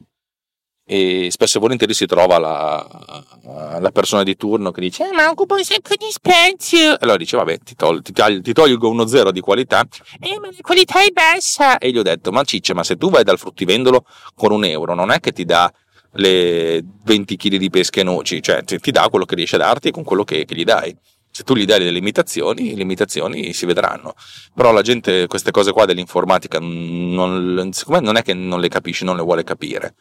e 0.86 1.30
spesso 1.32 1.58
e 1.58 1.62
volentieri 1.62 1.94
si 1.94 2.06
trova 2.06 2.38
la, 2.38 3.80
la 3.80 3.92
persona 3.92 4.24
di 4.24 4.36
turno 4.36 4.72
che 4.72 4.82
dice 4.82 5.08
eh, 5.08 5.14
ma 5.14 5.30
occupa 5.30 5.56
un 5.56 5.64
sacco 5.64 5.96
di 5.96 6.08
spazio. 6.10 6.94
E 6.94 6.98
allora 7.00 7.18
dice 7.18 7.38
vabbè 7.38 7.60
ti, 7.60 7.74
tol- 7.76 8.02
ti, 8.02 8.12
ti 8.42 8.54
tolgo 8.54 8.90
uno 8.90 9.08
zero 9.08 9.32
di 9.32 9.40
qualità. 9.40 9.88
Eh 10.20 10.40
ma 10.40 10.48
la 10.48 10.58
qualità 10.62 11.02
è 11.02 11.10
bassa. 11.12 11.78
E 11.78 11.90
gli 11.92 11.98
ho 11.98 12.04
detto 12.04 12.32
ma 12.32 12.44
ciccia 12.44 12.74
ma 12.74 12.84
se 12.84 12.98
tu 12.98 13.10
vai 13.10 13.24
dal 13.24 13.40
fruttivendolo 13.40 14.06
con 14.36 14.52
un 14.52 14.66
euro 14.66 14.94
non 14.94 15.12
è 15.12 15.22
che 15.22 15.32
ti 15.32 15.46
dà 15.46 15.72
le 16.16 16.84
20 17.06 17.38
kg 17.38 17.56
di 17.56 17.70
pesche 17.70 18.02
e 18.02 18.04
noci 18.04 18.42
cioè 18.42 18.64
ti, 18.64 18.78
ti 18.78 18.92
dà 18.92 19.08
quello 19.10 19.26
che 19.26 19.36
riesce 19.36 19.56
a 19.56 19.60
darti 19.60 19.90
con 19.90 20.04
quello 20.04 20.24
che, 20.24 20.46
che 20.46 20.54
gli 20.54 20.64
dai 20.64 20.96
se 21.34 21.44
tu 21.44 21.56
gli 21.56 21.66
dai 21.66 21.80
delle 21.80 21.90
limitazioni, 21.90 22.70
le 22.70 22.76
limitazioni 22.76 23.54
si 23.54 23.66
vedranno. 23.66 24.14
Però 24.54 24.72
la 24.72 24.84
gente 24.84 25.26
queste 25.26 25.50
cose 25.50 25.72
qua 25.72 25.86
dell'informatica 25.86 26.60
non, 26.60 27.72
secondo 27.74 28.00
me 28.00 28.06
non 28.06 28.18
è 28.18 28.22
che 28.22 28.36
non 28.36 28.60
le 28.60 28.68
capisce, 28.70 29.04
non 29.04 29.16
le 29.16 29.24
vuole 29.24 29.44
capire. 29.44 29.96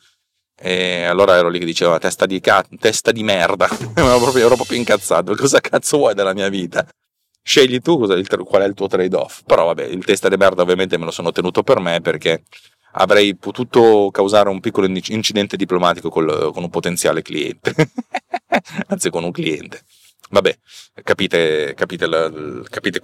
E 0.55 1.05
allora 1.05 1.35
ero 1.37 1.49
lì 1.49 1.59
che 1.59 1.65
dicevo 1.65 1.99
testa 1.99 2.27
di, 2.27 2.39
ca- 2.39 2.67
testa 2.79 3.13
di 3.13 3.23
merda, 3.23 3.67
ero, 3.97 4.19
proprio, 4.19 4.45
ero 4.45 4.57
proprio 4.57 4.77
incazzato, 4.77 5.33
cosa 5.35 5.61
cazzo 5.61 5.97
vuoi 5.97 6.15
della 6.15 6.35
mia 6.35 6.51
vita? 6.51 6.87
Scegli 7.43 7.81
tu 7.81 7.97
qual 7.99 8.63
è 8.63 8.67
il 8.67 8.75
tuo 8.75 8.87
trade-off. 8.87 9.41
Però 9.47 9.65
vabbè, 9.65 9.85
il 9.85 10.05
testa 10.05 10.29
di 10.29 10.37
merda 10.37 10.61
ovviamente 10.61 10.99
me 10.99 11.07
lo 11.07 11.11
sono 11.11 11.33
tenuto 11.33 11.63
per 11.63 11.81
me 11.81 12.03
perché 12.03 12.43
avrei 12.93 13.35
potuto 13.37 14.11
causare 14.13 14.51
un 14.51 14.61
piccolo 14.61 14.87
incidente 14.87 15.57
diplomatico 15.57 16.11
col, 16.11 16.51
con 16.53 16.63
un 16.63 16.71
potenziale 16.71 17.23
cliente, 17.23 17.73
anzi 18.89 19.09
con 19.09 19.25
un 19.25 19.31
cliente 19.33 19.83
Vabbè, 20.33 20.57
capite, 21.05 21.75
capite, 21.77 22.09
capite, 22.71 23.01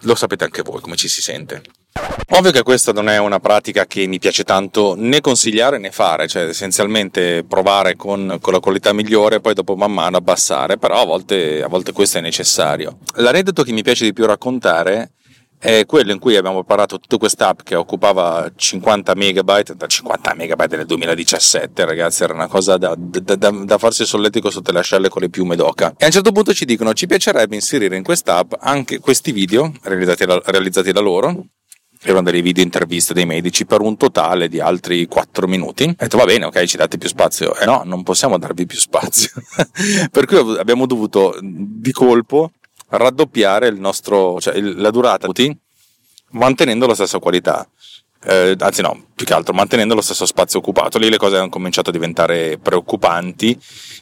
lo 0.00 0.14
sapete 0.14 0.44
anche 0.44 0.60
voi 0.60 0.82
come 0.82 0.96
ci 0.96 1.08
si 1.08 1.22
sente. 1.22 1.62
Ovvio 2.32 2.50
che 2.50 2.62
questa 2.62 2.92
non 2.92 3.08
è 3.08 3.16
una 3.16 3.40
pratica 3.40 3.86
che 3.86 4.06
mi 4.06 4.18
piace 4.18 4.44
tanto 4.44 4.94
né 4.94 5.22
consigliare 5.22 5.78
né 5.78 5.90
fare, 5.90 6.28
cioè 6.28 6.48
essenzialmente 6.48 7.42
provare 7.44 7.96
con, 7.96 8.36
con 8.38 8.52
la 8.52 8.60
qualità 8.60 8.92
migliore 8.92 9.36
e 9.36 9.40
poi 9.40 9.54
dopo 9.54 9.76
man 9.76 9.94
mano 9.94 10.18
abbassare, 10.18 10.76
però 10.76 11.00
a 11.00 11.04
volte, 11.06 11.62
a 11.62 11.68
volte 11.68 11.92
questo 11.92 12.18
è 12.18 12.20
necessario. 12.20 12.98
L'aneddoto 13.14 13.62
che 13.62 13.72
mi 13.72 13.82
piace 13.82 14.04
di 14.04 14.12
più 14.12 14.26
raccontare 14.26 15.12
è 15.62 15.86
quello 15.86 16.10
in 16.10 16.18
cui 16.18 16.34
abbiamo 16.34 16.64
parlato 16.64 16.98
tutta 16.98 17.18
questa 17.18 17.46
app 17.46 17.60
che 17.62 17.76
occupava 17.76 18.50
50 18.52 19.14
megabyte, 19.14 19.76
da 19.76 19.86
50 19.86 20.34
megabyte 20.34 20.76
nel 20.76 20.86
2017 20.86 21.84
ragazzi 21.84 22.24
era 22.24 22.32
una 22.32 22.48
cosa 22.48 22.76
da, 22.76 22.96
da, 22.98 23.36
da, 23.36 23.50
da 23.50 23.78
farsi 23.78 24.04
solletico 24.04 24.50
sotto 24.50 24.72
le 24.72 24.80
ascelle 24.80 25.08
con 25.08 25.22
le 25.22 25.30
piume 25.30 25.54
d'oca 25.54 25.94
e 25.96 26.02
a 26.02 26.06
un 26.06 26.10
certo 26.12 26.32
punto 26.32 26.52
ci 26.52 26.64
dicono 26.64 26.94
ci 26.94 27.06
piacerebbe 27.06 27.54
inserire 27.54 27.96
in 27.96 28.02
questa 28.02 28.38
app 28.38 28.54
anche 28.58 28.98
questi 28.98 29.30
video 29.30 29.72
realizzati 29.82 30.26
da, 30.26 30.42
realizzati 30.44 30.90
da 30.90 31.00
loro 31.00 31.44
erano 32.02 32.22
delle 32.22 32.42
video 32.42 32.64
interviste 32.64 33.14
dei 33.14 33.26
medici 33.26 33.64
per 33.64 33.80
un 33.80 33.96
totale 33.96 34.48
di 34.48 34.58
altri 34.58 35.06
4 35.06 35.46
minuti. 35.46 35.84
Ho 35.84 35.94
detto 35.96 36.16
va 36.16 36.24
bene, 36.24 36.46
ok, 36.46 36.64
ci 36.64 36.76
date 36.76 36.98
più 36.98 37.08
spazio. 37.08 37.54
E 37.54 37.62
eh 37.62 37.66
no, 37.66 37.82
non 37.84 38.02
possiamo 38.02 38.38
darvi 38.38 38.66
più 38.66 38.76
spazio. 38.76 39.30
per 40.10 40.24
cui 40.26 40.58
abbiamo 40.58 40.86
dovuto 40.86 41.38
di 41.40 41.92
colpo 41.92 42.50
raddoppiare 42.96 43.68
il 43.68 43.78
nostro, 43.78 44.40
cioè 44.40 44.60
la 44.60 44.90
durata 44.90 45.26
mantenendo 46.32 46.86
la 46.86 46.94
stessa 46.94 47.18
qualità. 47.18 47.66
Eh, 48.24 48.54
anzi 48.56 48.82
no, 48.82 49.06
più 49.16 49.26
che 49.26 49.34
altro 49.34 49.52
mantenendo 49.52 49.94
lo 49.94 50.00
stesso 50.00 50.26
spazio 50.26 50.60
occupato. 50.60 50.98
Lì 50.98 51.08
le 51.08 51.16
cose 51.16 51.36
hanno 51.36 51.48
cominciato 51.48 51.90
a 51.90 51.92
diventare 51.92 52.58
preoccupanti 52.58 53.58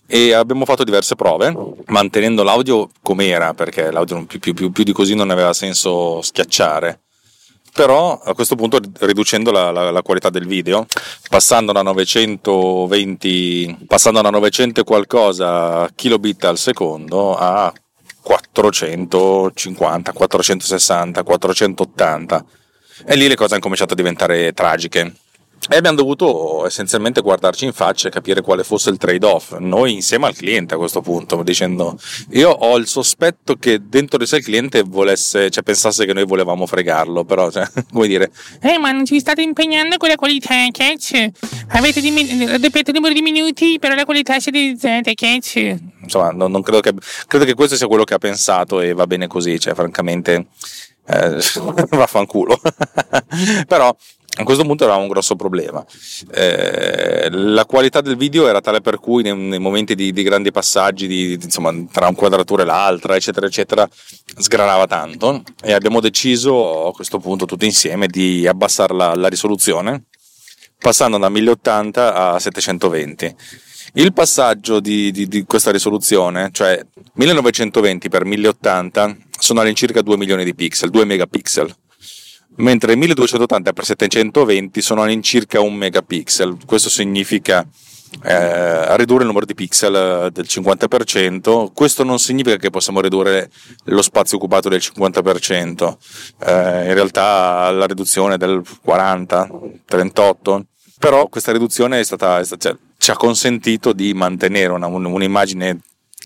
e 0.07 0.33
abbiamo 0.33 0.65
fatto 0.65 0.85
diverse 0.85 1.17
prove, 1.17 1.55
mantenendo 1.87 2.43
l'audio 2.43 2.91
com'era, 3.03 3.55
perché 3.55 3.91
l'audio 3.91 4.25
più, 4.27 4.39
più, 4.39 4.53
più, 4.53 4.73
più 4.73 4.85
di 4.85 4.93
così 4.93 5.15
non 5.15 5.31
aveva 5.31 5.53
senso 5.53 6.21
schiacciare. 6.21 7.01
Però 7.73 8.19
a 8.19 8.35
questo 8.35 8.57
punto 8.57 8.81
riducendo 8.99 9.53
la, 9.53 9.71
la, 9.71 9.93
la 9.93 10.03
qualità 10.03 10.29
del 10.29 10.47
video, 10.47 10.87
passando 11.29 11.71
da 11.71 11.83
920, 11.83 13.85
passando 13.87 14.21
da 14.21 14.31
900 14.31 14.81
e 14.81 14.85
qualcosa 14.85 15.89
kilobit 15.95 16.45
al 16.45 16.59
secondo 16.59 17.37
a 17.37 17.73
450, 18.31 20.13
460, 20.13 21.23
480 21.25 22.45
e 23.05 23.17
lì 23.17 23.27
le 23.27 23.35
cose 23.35 23.55
hanno 23.55 23.63
cominciato 23.63 23.95
a 23.95 23.97
diventare 23.97 24.53
tragiche. 24.53 25.15
E 25.73 25.77
abbiamo 25.77 25.99
dovuto 25.99 26.67
essenzialmente 26.67 27.21
guardarci 27.21 27.65
in 27.65 27.73
faccia 27.73 28.09
e 28.09 28.11
capire 28.11 28.41
quale 28.41 28.65
fosse 28.65 28.91
il 28.91 28.97
trade-off, 28.97 29.57
noi 29.59 29.93
insieme 29.93 30.27
al 30.27 30.35
cliente 30.35 30.75
a 30.75 30.77
questo 30.77 31.01
punto, 31.01 31.45
dicendo 31.45 31.97
io 32.31 32.51
ho 32.51 32.77
il 32.77 32.89
sospetto 32.89 33.55
che 33.55 33.79
dentro 33.89 34.19
di 34.19 34.27
sé 34.27 34.39
il 34.39 34.43
cliente 34.43 34.83
volesse, 34.83 35.49
cioè 35.49 35.63
pensasse 35.63 36.07
che 36.07 36.13
noi 36.13 36.25
volevamo 36.25 36.67
fregarlo, 36.67 37.25
però, 37.25 37.53
cioè, 37.53 37.71
come 37.93 38.09
dire... 38.09 38.33
Eh, 38.61 38.79
ma 38.79 38.91
non 38.91 39.05
ci 39.05 39.21
state 39.21 39.43
impegnando 39.43 39.97
con 39.97 40.09
la 40.09 40.17
qualità, 40.17 40.55
catch? 40.73 41.29
Avete 41.69 42.01
raddoppiato 42.01 42.91
il 42.91 42.97
numero 42.97 43.15
di 43.15 43.23
minuti, 43.23 43.79
però 43.79 43.95
la 43.95 44.05
qualità 44.05 44.41
si 44.41 44.49
è 44.49 44.53
realizzata, 44.53 45.13
catch? 45.15 45.77
Insomma, 46.03 46.33
non, 46.33 46.51
non 46.51 46.63
credo, 46.63 46.81
che, 46.81 46.95
credo 47.29 47.45
che 47.45 47.55
questo 47.55 47.77
sia 47.77 47.87
quello 47.87 48.03
che 48.03 48.15
ha 48.15 48.19
pensato 48.19 48.81
e 48.81 48.93
va 48.93 49.07
bene 49.07 49.29
così, 49.29 49.61
cioè, 49.61 49.75
francamente... 49.75 50.49
Eh, 51.07 51.39
vaffanculo. 51.91 52.61
però 53.67 53.95
a 54.41 54.45
questo 54.45 54.65
punto 54.65 54.85
era 54.85 54.97
un 54.97 55.09
grosso 55.09 55.37
problema. 55.37 55.85
Eh, 56.33 57.29
la 57.31 57.65
qualità 57.65 58.01
del 58.01 58.17
video 58.17 58.49
era 58.49 58.61
tale 58.61 58.81
per 58.81 58.99
cui 58.99 59.23
nei, 59.23 59.37
nei 59.37 59.59
momenti 59.59 59.95
di, 59.95 60.13
di, 60.13 60.23
grandi 60.23 60.51
passaggi, 60.51 61.07
di, 61.07 61.37
di, 61.37 61.45
insomma, 61.45 61.73
tra 61.93 62.07
un'inquadratura 62.07 62.63
e 62.63 62.67
l'altra, 62.67 63.17
eccetera, 63.17 63.47
eccetera, 63.47 63.89
sgranava 64.37 64.87
tanto 64.87 65.43
e 65.63 65.73
abbiamo 65.73 66.01
deciso 66.01 66.89
a 66.89 66.93
questo 66.93 67.19
punto 67.19 67.47
tutti 67.47 67.67
insieme 67.67 68.07
di 68.07 68.47
abbassare 68.47 68.95
la, 68.95 69.15
la 69.15 69.29
risoluzione 69.29 70.05
passando 70.79 71.19
da 71.19 71.29
1080 71.29 72.15
a 72.15 72.39
720. 72.39 73.37
Il 73.95 74.13
passaggio 74.13 74.81
di, 74.81 75.11
di, 75.11 75.27
di, 75.27 75.45
questa 75.45 75.71
risoluzione, 75.71 76.51
cioè 76.53 76.81
1920 77.15 78.09
x 78.09 78.21
1080, 78.23 79.17
sono 79.39 79.61
all'incirca 79.61 80.01
2 80.01 80.17
milioni 80.17 80.45
di 80.45 80.55
pixel, 80.55 80.91
2 80.91 81.05
megapixel 81.05 81.75
mentre 82.57 82.97
1280 82.97 83.73
x 83.73 83.83
720 83.83 84.81
sono 84.81 85.03
all'incirca 85.03 85.61
un 85.61 85.75
megapixel. 85.75 86.57
Questo 86.67 86.89
significa 86.89 87.67
eh, 88.23 88.97
ridurre 88.97 89.21
il 89.21 89.27
numero 89.27 89.47
di 89.47 89.55
pixel 89.55 89.95
eh, 89.95 90.31
del 90.31 90.47
50%. 90.49 91.73
Questo 91.73 92.05
non 92.05 92.19
significa 92.19 92.57
che 92.57 92.71
possiamo 92.71 93.01
ridurre 93.01 93.51
lo 93.85 94.03
spazio 94.03 94.37
occupato 94.37 94.69
del 94.69 94.81
50%, 94.83 95.97
eh, 96.45 96.87
in 96.89 96.95
realtà 96.95 97.71
la 97.71 97.87
riduzione 97.87 98.35
è 98.35 98.39
del 98.39 98.63
40, 98.83 99.49
38, 99.87 100.65
però 100.99 101.29
questa 101.29 101.53
riduzione 101.53 102.01
è 102.01 102.05
stata, 102.05 102.39
è 102.41 102.45
stata 102.45 102.71
cioè, 102.71 102.79
ci 102.99 103.11
ha 103.11 103.17
consentito 103.17 103.93
di 103.93 104.13
mantenere 104.13 104.73
una, 104.73 104.87
un'immagine 104.87 105.81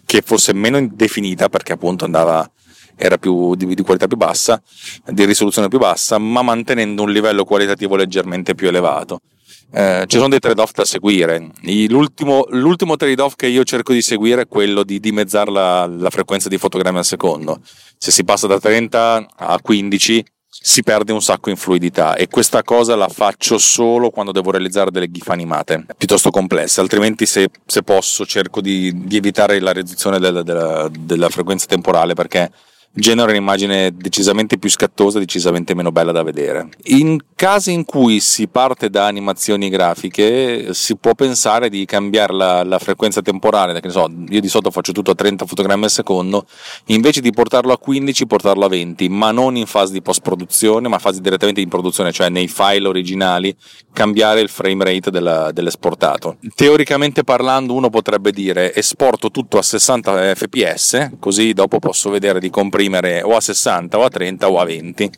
che 0.05 0.23
fosse 0.23 0.53
meno 0.53 0.85
definita 0.91 1.49
perché 1.49 1.73
appunto 1.73 2.05
andava 2.05 2.49
era 2.97 3.19
più, 3.19 3.55
di, 3.55 3.75
di, 3.75 3.83
qualità 3.83 4.07
più 4.07 4.17
bassa, 4.17 4.63
di 5.07 5.25
risoluzione 5.25 5.69
più 5.69 5.79
bassa, 5.79 6.19
ma 6.19 6.43
mantenendo 6.43 7.03
un 7.03 7.13
livello 7.13 7.45
qualitativo 7.45 7.97
leggermente 7.97 8.55
più 8.55 8.69
elevato. 8.69 9.21
Eh, 9.73 10.05
ci 10.07 10.17
sono 10.19 10.29
dei 10.29 10.39
trade-off 10.39 10.71
da 10.73 10.85
seguire. 10.85 11.51
L'ultimo, 11.89 12.47
l'ultimo, 12.51 12.95
trade-off 12.95 13.35
che 13.35 13.49
io 13.49 13.65
cerco 13.65 13.93
di 13.93 14.03
seguire 14.03 14.43
è 14.43 14.49
quello 14.49 14.85
di 14.85 15.01
dimezzare 15.01 15.51
la, 15.51 15.87
la 15.87 16.11
frequenza 16.11 16.49
di 16.49 16.59
fotogrammi 16.59 16.99
al 16.99 17.05
secondo. 17.05 17.61
Se 17.99 18.13
si 18.13 18.23
passa 18.25 18.47
da 18.47 18.61
30 18.61 19.27
a 19.35 19.59
15 19.61 20.25
si 20.57 20.85
perde 20.85 21.13
un 21.13 21.21
sacco 21.21 21.51
in 21.51 21.57
fluidità 21.57 22.15
e 22.15 22.29
questa 22.29 22.63
cosa 22.63 22.95
la 22.95 23.09
faccio 23.09 23.59
solo 23.59 24.11
quando 24.11 24.31
devo 24.31 24.53
realizzare 24.53 24.93
delle 24.93 25.11
gif 25.11 25.29
animate 25.29 25.85
piuttosto 25.97 26.31
complesse, 26.31 26.81
altrimenti 26.81 27.27
se, 27.27 27.51
se 27.67 27.83
posso 27.83 28.25
cerco 28.25 28.61
di, 28.61 29.07
di, 29.07 29.17
evitare 29.17 29.59
la 29.59 29.73
riduzione 29.73 30.21
della, 30.21 30.43
della, 30.43 30.89
della 30.89 31.29
frequenza 31.29 31.67
temporale 31.67 32.15
perché 32.15 32.51
genera 32.95 33.31
un'immagine 33.31 33.93
decisamente 33.97 34.57
più 34.57 34.71
scattosa, 34.71 35.19
decisamente 35.19 35.75
meno 35.75 35.91
bella 35.91 36.13
da 36.13 36.23
vedere. 36.23 36.69
In 36.85 37.19
casi 37.35 37.73
in 37.73 37.85
cui 37.85 38.21
si 38.21 38.47
parte 38.47 38.89
da 38.89 39.07
animazioni 39.07 39.69
grafiche, 39.69 40.73
si 40.73 40.97
può 40.97 41.15
pensare 41.15 41.69
di 41.69 41.85
cambiare 41.85 42.33
la, 42.33 42.63
la 42.63 42.79
frequenza 42.79 43.21
temporale, 43.21 43.81
che 43.81 43.89
ne 43.89 43.93
so, 43.93 44.09
io 44.29 44.41
di 44.41 44.49
solito 44.49 44.71
faccio 44.71 44.93
tutto 44.93 45.11
a 45.11 45.15
30 45.15 45.45
fotogrammi 45.45 45.85
al 45.85 45.91
secondo, 45.91 46.47
invece 46.87 47.21
di 47.21 47.33
portarlo 47.33 47.73
a 47.73 47.79
15, 47.79 48.27
portarlo 48.27 48.65
a 48.65 48.69
20, 48.69 49.09
ma 49.09 49.33
non 49.33 49.57
in 49.57 49.67
fase 49.67 49.93
di 49.93 50.01
post-produzione, 50.01 50.87
ma 50.89 50.99
fase 50.99 51.21
direttamente 51.21 51.61
di 51.61 51.69
produzione, 51.69 52.13
cioè 52.13 52.29
nei 52.29 52.47
file 52.47 52.87
originali, 52.87 53.55
cambiare 53.93 54.41
il 54.41 54.49
frame 54.49 54.85
rate 54.85 55.11
della, 55.11 55.51
dell'esportato. 55.51 56.37
Teoricamente 56.55 57.25
parlando, 57.25 57.75
uno 57.75 57.91
potrebbe 57.91 58.31
dire 58.31 58.73
esporto 58.75 59.31
tutto 59.31 59.59
a 59.59 59.63
60 59.63 60.35
fps, 60.35 61.11
così 61.19 61.53
dopo 61.53 61.81
posso 61.81 62.11
vedere 62.11 62.39
di 62.39 62.51
comprimere 62.51 62.83
comprimere 62.85 63.23
o 63.25 63.37
a 63.37 63.41
60 63.41 63.99
o 63.99 64.05
a 64.05 64.11
30 64.11 64.49
o 64.49 64.59
a 64.59 64.65
20 64.65 65.11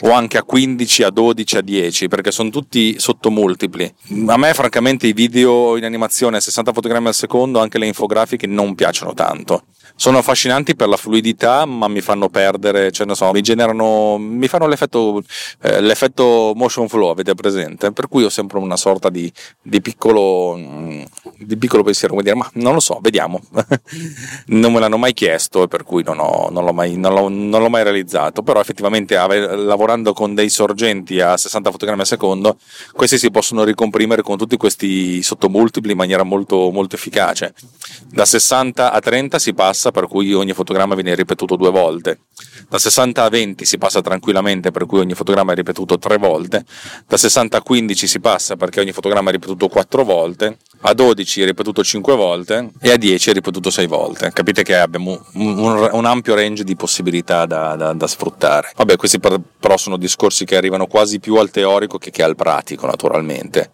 o 0.00 0.10
anche 0.10 0.38
a 0.38 0.42
15, 0.42 1.02
a 1.04 1.10
12, 1.10 1.56
a 1.56 1.60
10, 1.60 2.08
perché 2.08 2.30
sono 2.30 2.50
tutti 2.50 2.98
sottomultipli. 2.98 3.94
A 4.26 4.36
me, 4.36 4.54
francamente, 4.54 5.06
i 5.06 5.12
video 5.12 5.76
in 5.76 5.84
animazione 5.84 6.38
a 6.38 6.40
60 6.40 6.72
fotogrammi 6.72 7.08
al 7.08 7.14
secondo, 7.14 7.60
anche 7.60 7.78
le 7.78 7.86
infografiche, 7.86 8.46
non 8.46 8.74
piacciono 8.74 9.14
tanto 9.14 9.64
sono 9.96 10.18
affascinanti 10.18 10.74
per 10.74 10.88
la 10.88 10.96
fluidità, 10.96 11.64
ma 11.64 11.88
mi 11.88 12.00
fanno 12.00 12.28
perdere, 12.28 12.90
cioè 12.90 13.06
non 13.06 13.14
so, 13.14 13.30
mi 13.30 13.40
generano, 13.40 14.18
mi 14.18 14.48
fanno 14.48 14.66
l'effetto, 14.66 15.22
eh, 15.60 15.80
l'effetto 15.80 16.52
motion 16.56 16.88
flow, 16.88 17.10
avete 17.10 17.34
presente? 17.34 17.92
Per 17.92 18.08
cui 18.08 18.24
ho 18.24 18.28
sempre 18.28 18.58
una 18.58 18.76
sorta 18.76 19.10
di, 19.10 19.32
di 19.60 19.80
piccolo, 19.80 20.56
mm, 20.56 21.02
di 21.38 21.56
piccolo 21.56 21.82
pensiero, 21.82 22.14
come 22.14 22.24
dire, 22.24 22.36
ma 22.36 22.48
non 22.54 22.74
lo 22.74 22.80
so, 22.80 22.98
vediamo. 23.00 23.40
non 24.46 24.72
me 24.72 24.80
l'hanno 24.80 24.98
mai 24.98 25.12
chiesto 25.12 25.64
e 25.64 25.68
per 25.68 25.84
cui 25.84 26.02
non, 26.02 26.18
ho, 26.18 26.48
non, 26.50 26.64
l'ho 26.64 26.72
mai, 26.72 26.96
non, 26.96 27.14
l'ho, 27.14 27.28
non, 27.28 27.62
l'ho, 27.62 27.68
mai, 27.68 27.82
realizzato, 27.82 28.42
però 28.42 28.60
effettivamente 28.60 29.16
lavorando 29.92 30.12
con 30.12 30.34
dei 30.34 30.48
sorgenti 30.48 31.20
a 31.20 31.36
60 31.36 31.70
fotogrammi 31.70 32.00
al 32.00 32.06
secondo, 32.06 32.56
questi 32.92 33.18
si 33.18 33.30
possono 33.30 33.64
ricomprimere 33.64 34.22
con 34.22 34.38
tutti 34.38 34.56
questi 34.56 35.22
sottomultipli 35.22 35.92
in 35.92 35.96
maniera 35.96 36.22
molto, 36.22 36.70
molto 36.70 36.96
efficace. 36.96 37.54
Da 38.06 38.24
60 38.24 38.92
a 38.92 39.00
30 39.00 39.38
si 39.38 39.54
passa 39.54 39.90
per 39.90 40.06
cui 40.06 40.32
ogni 40.32 40.52
fotogramma 40.52 40.94
viene 40.94 41.14
ripetuto 41.14 41.56
due 41.56 41.70
volte. 41.70 42.20
Da 42.68 42.78
60 42.78 43.22
a 43.22 43.28
20 43.28 43.64
si 43.64 43.78
passa 43.78 44.00
tranquillamente 44.00 44.70
per 44.70 44.86
cui 44.86 45.00
ogni 45.00 45.14
fotogramma 45.14 45.52
è 45.52 45.54
ripetuto 45.54 45.98
tre 45.98 46.16
volte. 46.16 46.64
Da 47.06 47.16
60 47.16 47.56
a 47.56 47.62
15 47.62 48.06
si 48.06 48.20
passa 48.20 48.56
perché 48.56 48.80
ogni 48.80 48.92
fotogramma 48.92 49.28
è 49.28 49.32
ripetuto 49.32 49.68
quattro 49.68 50.04
volte. 50.04 50.58
A 50.84 50.94
12 50.94 51.42
è 51.42 51.44
ripetuto 51.44 51.84
5 51.84 52.16
volte 52.16 52.70
e 52.80 52.90
a 52.90 52.96
10 52.96 53.30
è 53.30 53.32
ripetuto 53.34 53.70
6 53.70 53.86
volte. 53.86 54.32
Capite 54.32 54.62
che 54.62 54.76
abbiamo 54.76 55.24
un, 55.34 55.58
un, 55.58 55.88
un 55.92 56.04
ampio 56.04 56.34
range 56.34 56.64
di 56.64 56.74
possibilità 56.74 57.46
da, 57.46 57.76
da, 57.76 57.92
da 57.92 58.06
sfruttare. 58.06 58.72
Vabbè, 58.74 58.96
questi 58.96 59.20
per, 59.20 59.40
però 59.72 59.76
sono 59.78 59.96
discorsi 59.96 60.44
che 60.44 60.56
arrivano 60.56 60.86
quasi 60.86 61.18
più 61.18 61.36
al 61.36 61.50
teorico 61.50 61.96
che, 61.96 62.10
che 62.10 62.22
al 62.22 62.36
pratico, 62.36 62.86
naturalmente. 62.86 63.70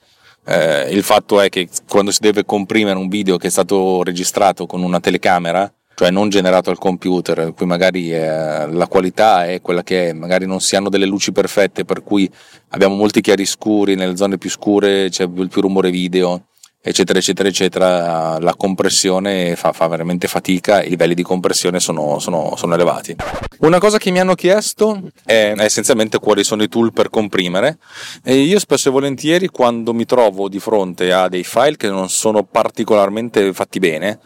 Eh, 0.47 0.91
il 0.93 1.03
fatto 1.03 1.41
è 1.41 1.49
che 1.49 1.69
quando 1.89 2.13
si 2.13 2.21
deve 2.21 2.45
comprimere 2.45 2.97
un 2.97 3.09
video 3.09 3.37
che 3.37 3.49
è 3.49 3.51
stato 3.51 4.05
registrato 4.05 4.65
con 4.67 4.83
una 4.85 5.01
telecamera, 5.01 5.71
cioè 5.97 6.11
non 6.11 6.29
generato 6.29 6.71
al 6.71 6.79
computer, 6.79 7.53
qui 7.53 7.67
magari 7.67 8.13
eh, 8.13 8.69
la 8.71 8.87
qualità 8.87 9.47
è 9.47 9.61
quella 9.61 9.83
che 9.83 10.11
è, 10.11 10.13
magari 10.13 10.47
non 10.47 10.61
si 10.61 10.77
hanno 10.77 10.89
delle 10.89 11.05
luci 11.05 11.33
perfette, 11.33 11.85
per 11.85 12.05
cui 12.05 12.31
abbiamo 12.69 12.95
molti 12.95 13.21
chiaroscuri, 13.21 13.97
nelle 13.97 14.17
zone 14.17 14.39
più 14.39 14.51
scure 14.51 15.09
c'è 15.09 15.27
più 15.27 15.61
rumore 15.61 15.91
video, 15.91 16.45
eccetera, 16.89 17.19
eccetera, 17.19 17.49
eccetera, 17.49 18.39
la 18.39 18.55
compressione 18.55 19.57
fa, 19.57 19.73
fa 19.73 19.87
veramente 19.87 20.27
fatica, 20.27 20.83
i 20.83 20.89
livelli 20.89 21.15
di 21.15 21.23
compressione 21.23 21.81
sono, 21.81 22.19
sono, 22.19 22.55
sono, 22.57 22.75
elevati. 22.75 23.15
Una 23.59 23.79
cosa 23.79 23.99
che 23.99 24.11
mi 24.11 24.21
hanno 24.21 24.35
chiesto 24.35 25.01
è 25.25 25.55
essenzialmente 25.59 26.19
quali 26.19 26.45
sono 26.45 26.63
i 26.63 26.69
tool 26.69 26.93
per 26.93 27.11
comprimere 27.11 27.79
e 28.25 28.37
io 28.37 28.59
spesso 28.59 28.89
e 28.89 28.93
volentieri 28.93 29.49
quando 29.49 29.93
mi 29.93 30.05
trovo 30.05 30.49
di 30.49 30.59
fronte 30.59 31.13
a 31.13 31.29
dei 31.29 31.45
file 31.45 31.77
che 31.77 31.89
non 31.89 32.09
sono 32.09 32.43
particolarmente 32.43 33.53
fatti 33.53 33.79
bene, 33.79 34.19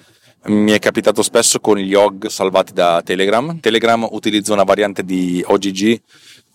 mi 0.44 0.72
è 0.72 0.78
capitato 0.78 1.22
spesso 1.22 1.60
con 1.60 1.76
gli 1.76 1.94
OG 1.94 2.26
salvati 2.26 2.72
da 2.72 3.02
Telegram. 3.04 3.60
Telegram 3.60 4.06
utilizza 4.10 4.52
una 4.52 4.64
variante 4.64 5.04
di 5.04 5.42
OGG 5.46 6.00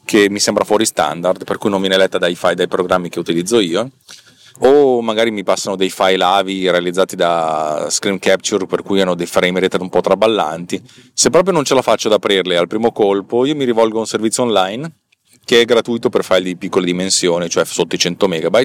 che 0.03 0.29
mi 0.29 0.39
sembra 0.39 0.63
fuori 0.63 0.85
standard, 0.85 1.43
per 1.43 1.57
cui 1.57 1.69
non 1.69 1.81
viene 1.81 1.97
letta 1.97 2.17
dai 2.17 2.35
file 2.35 2.55
dai 2.55 2.67
programmi 2.67 3.09
che 3.09 3.19
utilizzo 3.19 3.59
io 3.59 3.91
o 4.59 5.01
magari 5.01 5.31
mi 5.31 5.43
passano 5.43 5.75
dei 5.75 5.89
file 5.89 6.23
AVI 6.23 6.69
realizzati 6.69 7.15
da 7.15 7.87
screen 7.89 8.19
capture 8.19 8.65
per 8.65 8.81
cui 8.81 9.01
hanno 9.01 9.15
dei 9.15 9.25
frame 9.25 9.59
rate 9.59 9.77
un 9.77 9.89
po' 9.89 10.01
traballanti. 10.01 10.81
Se 11.13 11.29
proprio 11.29 11.53
non 11.53 11.63
ce 11.63 11.73
la 11.73 11.81
faccio 11.81 12.07
ad 12.07 12.13
aprirli 12.13 12.55
al 12.55 12.67
primo 12.67 12.91
colpo, 12.91 13.45
io 13.45 13.55
mi 13.55 13.65
rivolgo 13.65 13.97
a 13.97 14.01
un 14.01 14.07
servizio 14.07 14.43
online 14.43 14.91
che 15.43 15.61
è 15.61 15.65
gratuito 15.65 16.09
per 16.09 16.23
file 16.23 16.41
di 16.41 16.57
piccole 16.57 16.85
dimensioni, 16.85 17.49
cioè 17.49 17.63
sotto 17.63 17.95
i 17.95 17.97
100 17.97 18.27
MB 18.27 18.63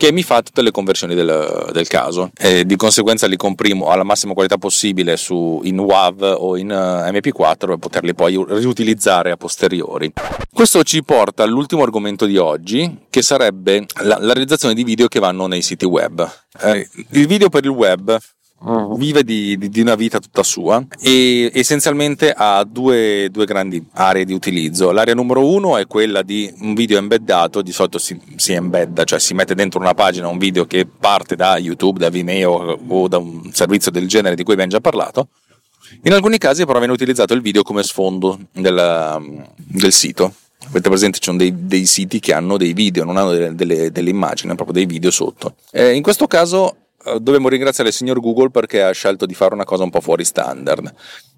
che 0.00 0.12
mi 0.12 0.22
fa 0.22 0.40
tutte 0.40 0.62
le 0.62 0.70
conversioni 0.70 1.14
del, 1.14 1.68
del 1.74 1.86
caso 1.86 2.30
e 2.34 2.64
di 2.64 2.74
conseguenza 2.76 3.26
li 3.26 3.36
comprimo 3.36 3.90
alla 3.90 4.02
massima 4.02 4.32
qualità 4.32 4.56
possibile 4.56 5.18
su, 5.18 5.60
in 5.64 5.78
WAV 5.78 6.36
o 6.38 6.56
in 6.56 6.70
eh, 6.70 7.10
MP4 7.10 7.66
per 7.66 7.76
poterli 7.76 8.14
poi 8.14 8.42
riutilizzare 8.48 9.30
a 9.30 9.36
posteriori. 9.36 10.10
Questo 10.50 10.82
ci 10.84 11.04
porta 11.04 11.42
all'ultimo 11.42 11.82
argomento 11.82 12.24
di 12.24 12.38
oggi 12.38 13.00
che 13.10 13.20
sarebbe 13.20 13.84
la, 14.00 14.16
la 14.18 14.32
realizzazione 14.32 14.72
di 14.72 14.84
video 14.84 15.06
che 15.06 15.20
vanno 15.20 15.46
nei 15.46 15.60
siti 15.60 15.84
web. 15.84 16.26
Eh, 16.62 16.88
il 17.10 17.26
video 17.26 17.50
per 17.50 17.64
il 17.64 17.70
web. 17.70 18.18
Vive 18.96 19.24
di, 19.24 19.56
di, 19.56 19.68
di, 19.70 19.80
una 19.80 19.94
vita 19.94 20.18
tutta 20.18 20.42
sua 20.42 20.84
e 21.00 21.50
essenzialmente 21.54 22.32
ha 22.36 22.62
due, 22.64 23.28
due, 23.30 23.46
grandi 23.46 23.82
aree 23.92 24.24
di 24.24 24.34
utilizzo. 24.34 24.90
L'area 24.90 25.14
numero 25.14 25.46
uno 25.46 25.78
è 25.78 25.86
quella 25.86 26.22
di 26.22 26.52
un 26.60 26.74
video 26.74 26.98
embeddato, 26.98 27.62
di 27.62 27.72
solito 27.72 27.98
si, 27.98 28.20
si 28.36 28.52
embedda, 28.52 29.04
cioè 29.04 29.18
si 29.18 29.32
mette 29.32 29.54
dentro 29.54 29.80
una 29.80 29.94
pagina 29.94 30.28
un 30.28 30.38
video 30.38 30.66
che 30.66 30.86
parte 30.86 31.36
da 31.36 31.56
YouTube, 31.56 31.98
da 31.98 32.10
Vimeo 32.10 32.78
o 32.86 33.08
da 33.08 33.16
un 33.16 33.50
servizio 33.52 33.90
del 33.90 34.06
genere 34.06 34.36
di 34.36 34.42
cui 34.42 34.52
abbiamo 34.52 34.72
già 34.72 34.80
parlato. 34.80 35.28
In 36.02 36.12
alcuni 36.12 36.38
casi 36.38 36.66
però 36.66 36.78
viene 36.78 36.92
utilizzato 36.92 37.32
il 37.34 37.40
video 37.40 37.62
come 37.62 37.82
sfondo 37.82 38.38
del, 38.52 39.42
del 39.56 39.92
sito. 39.92 40.34
Avete 40.68 40.88
presente? 40.88 41.18
Ci 41.18 41.24
sono 41.24 41.38
dei, 41.38 41.66
dei, 41.66 41.86
siti 41.86 42.20
che 42.20 42.34
hanno 42.34 42.58
dei 42.58 42.74
video, 42.74 43.04
non 43.04 43.16
hanno 43.16 43.32
delle, 43.32 43.54
delle, 43.54 43.90
delle 43.90 44.10
immagini, 44.10 44.48
hanno 44.48 44.56
proprio 44.56 44.74
dei 44.74 44.86
video 44.86 45.10
sotto. 45.10 45.54
Eh, 45.72 45.94
in 45.94 46.02
questo 46.02 46.26
caso 46.26 46.76
dobbiamo 47.04 47.48
ringraziare 47.48 47.90
il 47.90 47.94
signor 47.94 48.20
Google 48.20 48.50
perché 48.50 48.82
ha 48.82 48.92
scelto 48.92 49.26
di 49.26 49.34
fare 49.34 49.54
una 49.54 49.64
cosa 49.64 49.84
un 49.84 49.90
po' 49.90 50.00
fuori 50.00 50.24
standard 50.24 50.92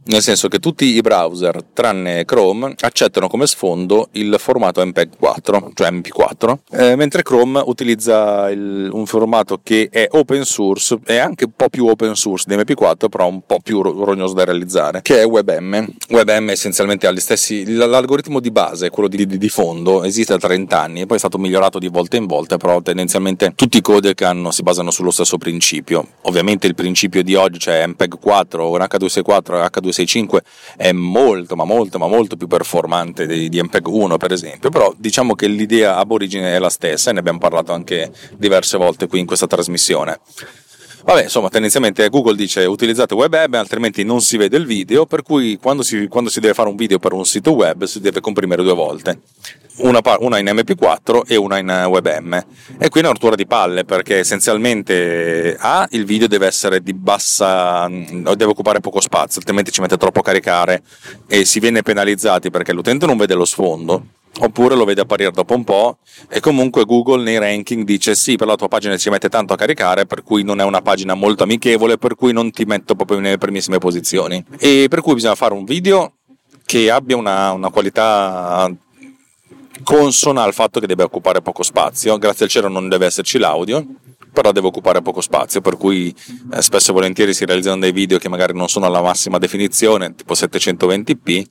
nel 0.05 0.23
senso 0.23 0.49
che 0.49 0.59
tutti 0.59 0.85
i 0.85 1.01
browser 1.01 1.63
tranne 1.73 2.25
Chrome 2.25 2.75
accettano 2.81 3.29
come 3.29 3.47
sfondo 3.47 4.09
il 4.13 4.35
formato 4.39 4.85
MPEG 4.85 5.11
4, 5.17 5.71
cioè 5.75 5.91
MP4, 5.91 6.59
eh, 6.73 6.97
mentre 6.97 7.23
Chrome 7.23 7.63
utilizza 7.65 8.51
il, 8.51 8.89
un 8.91 9.07
formato 9.07 9.61
che 9.63 9.89
è 9.91 10.09
open 10.11 10.45
source, 10.45 10.99
è 11.05 11.17
anche 11.17 11.45
un 11.45 11.53
po' 11.55 11.69
più 11.69 11.87
open 11.87 12.17
source 12.17 12.47
di 12.49 12.57
MP4, 12.57 13.09
però 13.09 13.29
un 13.29 13.43
po' 13.47 13.59
più 13.63 13.81
rognoso 13.81 14.35
da 14.35 14.45
realizzare, 14.45 15.03
che 15.03 15.21
è 15.21 15.27
WebM. 15.27 15.95
WebM 16.09 16.51
essenzialmente 16.51 17.07
ha 17.07 17.13
gli 17.13 17.21
stessi, 17.21 17.73
l'algoritmo 17.73 18.41
di 18.41 18.51
base, 18.51 18.91
quello 18.91 19.09
di, 19.09 19.25
di, 19.25 19.39
di, 19.39 19.49
fondo, 19.49 20.03
esiste 20.03 20.33
da 20.33 20.49
30 20.49 20.81
anni 20.81 21.01
e 21.03 21.07
poi 21.07 21.17
è 21.17 21.21
stato 21.21 21.39
migliorato 21.39 21.79
di 21.79 21.89
volta 21.89 22.17
in 22.17 22.27
volta, 22.27 22.57
però 22.57 22.81
tendenzialmente 22.83 23.53
tutti 23.55 23.77
i 23.77 23.81
codec 23.81 24.23
hanno, 24.23 24.51
si 24.51 24.63
basano 24.63 24.91
sullo 24.91 25.11
stesso 25.11 25.39
principio. 25.39 26.07
Ovviamente 26.23 26.67
il 26.67 26.75
principio 26.75 27.23
di 27.23 27.35
oggi, 27.35 27.59
cioè 27.61 27.87
MPEG 27.87 28.19
4 28.19 28.65
o 28.65 28.77
H264 28.77 29.71
H2 29.71 29.92
265 29.93 30.43
è 30.77 30.93
molto 30.93 31.55
ma 31.55 31.65
molto 31.65 31.99
ma 31.99 32.09
molto 32.09 32.37
più 32.37 32.47
performante 32.47 33.27
di, 33.27 33.49
di 33.49 33.63
MPEG 33.63 33.87
1 33.87 34.17
per 34.17 34.33
esempio. 34.33 34.71
Però 34.71 34.93
diciamo 34.97 35.35
che 35.35 35.47
l'idea 35.47 35.97
ab 35.97 36.11
origine 36.11 36.55
è 36.55 36.59
la 36.59 36.71
stessa 36.71 37.11
e 37.11 37.13
ne 37.13 37.21
abbiamo 37.21 37.39
parlato 37.39 37.73
anche 37.73 38.11
diverse 38.37 38.79
volte 38.79 39.07
qui 39.07 39.21
in 39.21 39.27
questa 39.27 39.47
trasmissione 39.47 40.21
Vabbè, 41.05 41.25
insomma, 41.25 41.49
tendenzialmente 41.49 42.09
Google 42.09 42.37
dice 42.37 42.65
utilizzate 42.65 43.15
WebM, 43.15 43.55
altrimenti 43.55 44.05
non 44.05 44.21
si 44.21 44.37
vede 44.37 44.57
il 44.57 44.67
video, 44.67 45.05
per 45.07 45.23
cui 45.23 45.59
quando 45.61 45.83
si, 45.83 46.07
quando 46.09 46.31
si 46.31 46.41
deve 46.41 46.55
fare 46.55 46.69
un 46.69 46.77
video 46.77 46.99
per 46.99 47.13
un 47.13 47.25
sito 47.25 47.53
web 47.53 47.85
si 47.85 48.01
deve 48.01 48.21
comprimere 48.21 48.63
due 48.63 48.75
volte 48.75 49.21
una, 49.77 50.01
una, 50.21 50.39
in 50.39 50.47
MP4 50.47 51.23
e 51.27 51.37
una 51.37 51.59
in 51.59 51.87
WebM. 51.89 52.45
E 52.79 52.89
qui 52.89 53.01
è 53.01 53.05
una 53.05 53.13
rottura 53.13 53.35
di 53.35 53.47
palle 53.47 53.85
perché 53.85 54.19
essenzialmente 54.19 55.57
A, 55.59 55.87
il 55.91 56.05
video 56.05 56.29
deve 56.29 56.47
essere 56.47 56.83
di 56.83 56.93
bassa, 56.93 57.89
deve 57.89 58.45
occupare 58.45 58.81
poco 58.81 59.01
spazio, 59.01 59.39
altrimenti 59.39 59.71
ci 59.71 59.81
mette 59.81 59.97
troppo 59.97 60.21
a 60.21 60.23
caricare 60.23 60.83
e 61.27 61.45
si 61.45 61.61
viene 61.61 61.83
penalizzati 61.83 62.51
perché 62.51 62.73
l'utente 62.73 63.07
non 63.07 63.17
vede 63.17 63.35
lo 63.35 63.45
sfondo 63.45 64.05
oppure 64.41 64.75
lo 64.75 64.85
vede 64.85 65.03
apparire 65.03 65.31
dopo 65.31 65.55
un 65.55 65.65
po' 65.65 65.99
e 66.29 66.41
comunque 66.41 66.85
Google 66.85 67.23
nei 67.23 67.39
ranking 67.39 67.85
dice 67.85 68.15
sì 68.15 68.37
per 68.37 68.47
la 68.47 68.57
tua 68.57 68.69
pagina 68.69 68.97
ci 68.97 69.11
mette 69.11 69.29
tanto 69.29 69.53
a 69.53 69.57
caricare 69.57 70.07
per 70.07 70.23
cui 70.23 70.43
non 70.43 70.61
è 70.61 70.65
una 70.65 70.81
pagina 70.81 71.15
molto 71.15 71.43
amichevole 71.43 71.99
per 71.99 72.15
cui 72.15 72.33
non 72.33 72.51
ti 72.51 72.65
metto 72.65 72.95
proprio 72.95 73.19
nelle 73.19 73.39
primissime 73.39 73.79
posizioni 73.79 74.43
e 74.59 74.87
per 74.89 75.03
cui 75.03 75.15
bisogna 75.15 75.35
fare 75.35 75.53
un 75.53 75.65
video 75.65 76.15
che 76.65 76.91
abbia 76.91 77.17
una, 77.17 77.53
una 77.53 77.69
qualità 77.69 78.75
consona 79.83 80.43
al 80.43 80.55
fatto 80.55 80.81
che 80.81 80.87
deve 80.87 81.03
occupare 81.03 81.43
poco 81.43 81.63
spazio. 81.63 82.17
Grazie 82.19 82.45
al 82.47 82.51
cielo 82.51 82.69
non 82.69 82.89
deve 82.89 83.07
esserci 83.07 83.39
l'audio, 83.39 83.85
però 84.33 84.53
deve 84.53 84.69
occupare 84.69 85.03
poco 85.03 85.21
spazio, 85.21 85.61
per 85.61 85.77
cui 85.77 86.15
eh, 86.53 86.63
spesso 86.63 86.91
e 86.91 86.95
volentieri 86.95 87.35
si 87.35 87.45
realizzano 87.45 87.81
dei 87.81 87.93
video 87.93 88.19
che 88.19 88.29
magari 88.29 88.55
non 88.55 88.69
sono 88.69 88.87
alla 88.87 89.03
massima 89.03 89.39
definizione, 89.39 90.15
tipo 90.15 90.35
720p, 90.35 91.45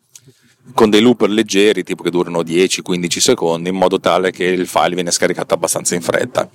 con 0.73 0.89
dei 0.89 1.01
looper 1.01 1.29
leggeri, 1.29 1.83
tipo 1.83 2.03
che 2.03 2.09
durano 2.09 2.41
10-15 2.41 3.17
secondi, 3.17 3.69
in 3.69 3.75
modo 3.75 3.99
tale 3.99 4.31
che 4.31 4.45
il 4.45 4.67
file 4.67 4.95
viene 4.95 5.11
scaricato 5.11 5.53
abbastanza 5.53 5.95
in 5.95 6.01
fretta. 6.01 6.49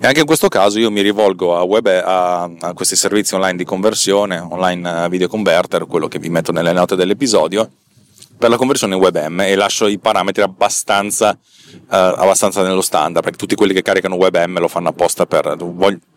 E 0.00 0.06
anche 0.06 0.20
in 0.20 0.26
questo 0.26 0.48
caso 0.48 0.78
io 0.78 0.90
mi 0.90 1.02
rivolgo 1.02 1.56
a, 1.56 1.62
web, 1.62 1.86
a, 1.86 2.42
a 2.42 2.72
questi 2.72 2.96
servizi 2.96 3.34
online 3.34 3.56
di 3.56 3.64
conversione, 3.64 4.38
online 4.38 5.08
video 5.08 5.28
converter, 5.28 5.86
quello 5.86 6.08
che 6.08 6.18
vi 6.18 6.28
metto 6.28 6.52
nelle 6.52 6.72
note 6.72 6.96
dell'episodio, 6.96 7.70
per 8.40 8.48
la 8.48 8.56
conversione 8.56 8.94
in 8.94 9.02
WebM 9.02 9.40
e 9.40 9.54
lascio 9.54 9.86
i 9.86 9.98
parametri 9.98 10.40
abbastanza, 10.40 11.38
uh, 11.38 11.76
abbastanza 11.88 12.62
nello 12.62 12.80
standard 12.80 13.22
perché 13.22 13.36
tutti 13.36 13.54
quelli 13.54 13.74
che 13.74 13.82
caricano 13.82 14.14
WebM 14.14 14.58
lo 14.58 14.66
fanno 14.66 14.88
apposta 14.88 15.26
per, 15.26 15.58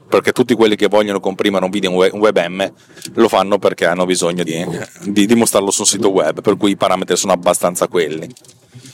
perché 0.07 0.31
tutti 0.31 0.53
quelli 0.53 0.77
che 0.77 0.87
vogliono 0.87 1.19
comprimere 1.19 1.65
un 1.65 1.69
video 1.69 1.91
in 2.05 2.17
WebM 2.17 2.73
lo 3.15 3.27
fanno 3.27 3.59
perché 3.59 3.85
hanno 3.85 4.05
bisogno 4.05 4.43
di, 4.43 4.65
di, 5.01 5.25
di 5.25 5.35
mostrarlo 5.35 5.69
su 5.69 5.81
un 5.81 5.87
sito 5.87 6.11
web 6.11 6.41
per 6.41 6.55
cui 6.55 6.71
i 6.71 6.77
parametri 6.77 7.17
sono 7.17 7.33
abbastanza 7.33 7.89
quelli 7.89 8.29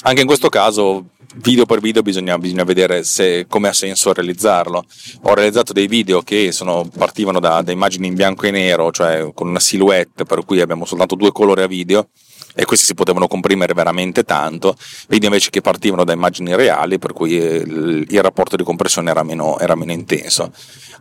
anche 0.02 0.22
in 0.22 0.28
questo 0.28 0.50
caso 0.50 1.06
video 1.36 1.66
per 1.66 1.80
video 1.80 2.02
bisogna, 2.02 2.38
bisogna 2.40 2.64
vedere 2.64 3.04
se, 3.04 3.46
come 3.48 3.68
ha 3.68 3.74
senso 3.74 4.12
realizzarlo. 4.14 4.84
Ho 5.24 5.34
realizzato 5.36 5.74
dei 5.74 5.88
video 5.88 6.22
che 6.22 6.52
sono, 6.52 6.90
partivano 6.98 7.40
da, 7.40 7.62
da, 7.62 7.72
immagini 7.72 8.08
in 8.08 8.16
bianco 8.16 8.48
e 8.48 8.52
nero, 8.52 8.92
cioè 8.92 9.30
con 9.34 9.48
una 9.48 9.60
silhouette, 9.60 10.24
per 10.26 10.44
cui 10.46 10.60
abbiamo 10.60 10.86
soltanto 10.86 11.16
due 11.16 11.32
colori 11.32 11.62
a 11.62 11.68
video, 11.68 12.10
e 12.56 12.66
questi 12.66 12.86
si 12.86 12.94
potevano 12.94 13.28
comprimere 13.28 13.74
veramente 13.74 14.24
tanto, 14.24 14.76
video 15.08 15.28
invece 15.28 15.50
che 15.50 15.62
partivano 15.62 16.04
da 16.04 16.14
immagini 16.14 16.56
reali, 16.56 17.00
per 17.00 17.14
cui 17.14 17.34
il, 17.34 18.06
il 18.08 18.22
rapporto 18.22 18.56
di 18.56 18.64
compressione 18.64 19.10
era 19.10 19.24
meno, 19.24 19.58
era 19.60 19.76
meno, 19.76 19.92
intenso. 19.92 20.52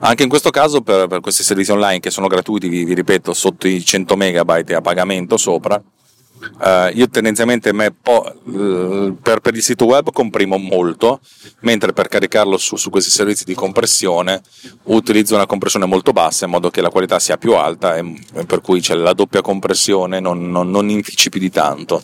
Anche 0.01 0.23
in 0.23 0.29
questo 0.29 0.51
caso, 0.51 0.81
per, 0.81 1.07
per 1.07 1.21
questi 1.21 1.43
servizi 1.43 1.73
online 1.73 2.01
che 2.01 2.11
sono 2.11 2.27
gratuiti, 2.27 2.69
vi, 2.69 2.85
vi 2.85 2.95
ripeto, 2.95 3.33
sotto 3.33 3.67
i 3.67 3.85
100 3.85 4.17
MB 4.17 4.71
a 4.75 4.81
pagamento 4.81 5.37
sopra, 5.37 5.83
Uh, 6.59 6.91
io 6.95 7.09
tendenzialmente 7.09 7.73
po- 8.01 8.35
uh, 8.45 9.17
per, 9.21 9.41
per, 9.41 9.55
il 9.55 9.63
sito 9.63 9.87
web 9.87 10.13
comprimo 10.13 10.57
molto, 10.57 11.21
mentre 11.61 11.93
per 11.93 12.09
caricarlo 12.09 12.57
su, 12.57 12.77
su, 12.77 12.91
questi 12.91 13.11
servizi 13.11 13.45
di 13.45 13.55
compressione 13.55 14.43
utilizzo 14.85 15.35
una 15.35 15.47
compressione 15.47 15.87
molto 15.87 16.13
bassa 16.13 16.45
in 16.45 16.51
modo 16.51 16.71
che 16.71 16.81
la 16.81 16.91
qualità 16.91 17.19
sia 17.19 17.37
più 17.37 17.55
alta 17.55 17.97
e, 17.97 18.15
e 18.35 18.45
per 18.45 18.61
cui 18.61 18.81
c'è 18.81 18.95
la 18.95 19.13
doppia 19.13 19.41
compressione, 19.41 20.21
non, 20.21 20.51
non, 20.51 20.71
non 20.71 20.89
infici 20.89 21.29
più 21.29 21.41
di 21.41 21.51
tanto 21.51 22.03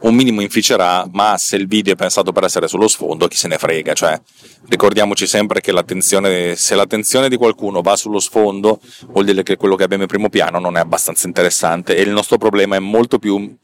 un 0.00 0.14
minimo 0.14 0.40
inficerà, 0.40 1.06
ma 1.12 1.36
se 1.36 1.56
il 1.56 1.66
video 1.66 1.92
è 1.92 1.96
pensato 1.96 2.32
per 2.32 2.44
essere 2.44 2.68
sullo 2.68 2.88
sfondo, 2.88 3.28
chi 3.28 3.36
se 3.36 3.48
ne 3.48 3.58
frega, 3.58 3.92
cioè 3.92 4.20
ricordiamoci 4.68 5.26
sempre 5.26 5.60
che 5.60 5.72
l'attenzione, 5.72 6.56
se 6.56 6.74
l'attenzione 6.74 7.28
di 7.28 7.36
qualcuno 7.36 7.82
va 7.82 7.96
sullo 7.96 8.18
sfondo, 8.18 8.80
vuol 9.08 9.24
dire 9.24 9.42
che 9.42 9.56
quello 9.56 9.74
che 9.74 9.84
abbiamo 9.84 10.04
in 10.04 10.08
primo 10.08 10.28
piano 10.28 10.58
non 10.58 10.76
è 10.76 10.80
abbastanza 10.80 11.26
interessante 11.26 11.96
e 11.96 12.02
il 12.02 12.10
nostro 12.10 12.38
problema 12.38 12.76
è 12.76 12.78
molto 12.78 13.18
più, 13.18 13.56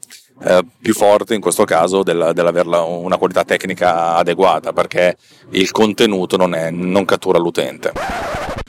eh, 0.44 0.64
più 0.81 0.94
forte 0.94 1.35
in 1.35 1.40
questo 1.40 1.64
caso 1.64 2.03
del, 2.03 2.33
dell'averla 2.35 2.83
una 2.83 3.16
qualità 3.16 3.44
tecnica 3.44 4.14
adeguata, 4.16 4.72
perché 4.72 5.16
il 5.51 5.70
contenuto 5.70 6.37
non, 6.37 6.55
è, 6.55 6.70
non 6.70 7.05
cattura 7.05 7.38
l'utente. 7.38 7.92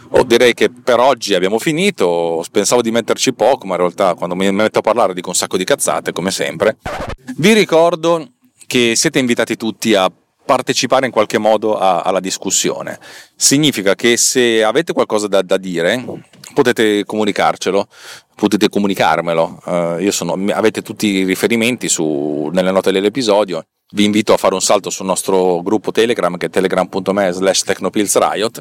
Oh, 0.09 0.23
direi 0.23 0.53
che 0.53 0.69
per 0.69 0.99
oggi 0.99 1.33
abbiamo 1.33 1.59
finito. 1.59 2.43
Pensavo 2.51 2.81
di 2.81 2.91
metterci 2.91 3.33
poco, 3.33 3.65
ma 3.65 3.73
in 3.73 3.81
realtà 3.81 4.13
quando 4.13 4.35
mi 4.35 4.49
metto 4.51 4.79
a 4.79 4.81
parlare 4.81 5.13
dico 5.13 5.29
un 5.29 5.35
sacco 5.35 5.57
di 5.57 5.63
cazzate, 5.63 6.11
come 6.13 6.31
sempre. 6.31 6.77
Vi 7.35 7.53
ricordo 7.53 8.33
che 8.65 8.95
siete 8.95 9.19
invitati 9.19 9.55
tutti 9.57 9.93
a 9.95 10.11
partecipare 10.45 11.05
in 11.05 11.11
qualche 11.11 11.37
modo 11.37 11.77
a, 11.77 12.01
alla 12.01 12.21
discussione. 12.21 12.99
Significa 13.35 13.95
che 13.95 14.15
se 14.17 14.63
avete 14.63 14.93
qualcosa 14.93 15.27
da, 15.27 15.41
da 15.41 15.57
dire, 15.57 16.03
potete 16.53 17.03
comunicarcelo, 17.03 17.87
potete 18.33 18.69
comunicarmelo. 18.69 19.61
Uh, 19.99 20.09
sono, 20.09 20.37
avete 20.53 20.81
tutti 20.81 21.07
i 21.07 21.23
riferimenti 21.25 21.89
su, 21.89 22.49
nelle 22.53 22.71
note 22.71 22.91
dell'episodio. 22.91 23.65
Vi 23.91 24.05
invito 24.05 24.33
a 24.33 24.37
fare 24.37 24.53
un 24.53 24.61
salto 24.61 24.89
sul 24.89 25.05
nostro 25.05 25.61
gruppo 25.61 25.91
Telegram 25.91 26.35
che 26.37 26.47
è 26.47 26.49
telegram.me 26.49 27.31
slash 27.31 27.63
technopillsriot 27.63 28.59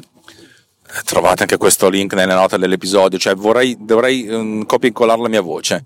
trovate 1.03 1.43
anche 1.43 1.57
questo 1.57 1.89
link 1.89 2.13
nelle 2.13 2.33
note 2.33 2.57
dell'episodio, 2.57 3.17
cioè 3.17 3.35
vorrei, 3.35 3.77
dovrei 3.79 4.27
um, 4.27 4.65
copia 4.65 4.87
e 4.87 4.89
incollare 4.89 5.21
la 5.21 5.29
mia 5.29 5.41
voce. 5.41 5.85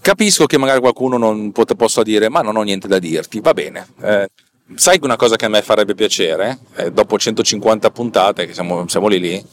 Capisco 0.00 0.46
che 0.46 0.56
magari 0.56 0.80
qualcuno 0.80 1.18
non 1.18 1.52
pot- 1.52 1.74
possa 1.74 2.02
dire 2.02 2.28
ma 2.28 2.40
non 2.40 2.56
ho 2.56 2.62
niente 2.62 2.88
da 2.88 2.98
dirti, 2.98 3.40
va 3.40 3.52
bene. 3.52 3.86
Eh, 4.02 4.30
sai 4.74 4.98
una 5.02 5.16
cosa 5.16 5.36
che 5.36 5.44
a 5.44 5.48
me 5.48 5.62
farebbe 5.62 5.94
piacere? 5.94 6.58
Eh, 6.76 6.92
dopo 6.92 7.18
150 7.18 7.90
puntate, 7.90 8.46
che 8.46 8.54
siamo, 8.54 8.86
siamo 8.88 9.08
lì 9.08 9.20
lì, 9.20 9.44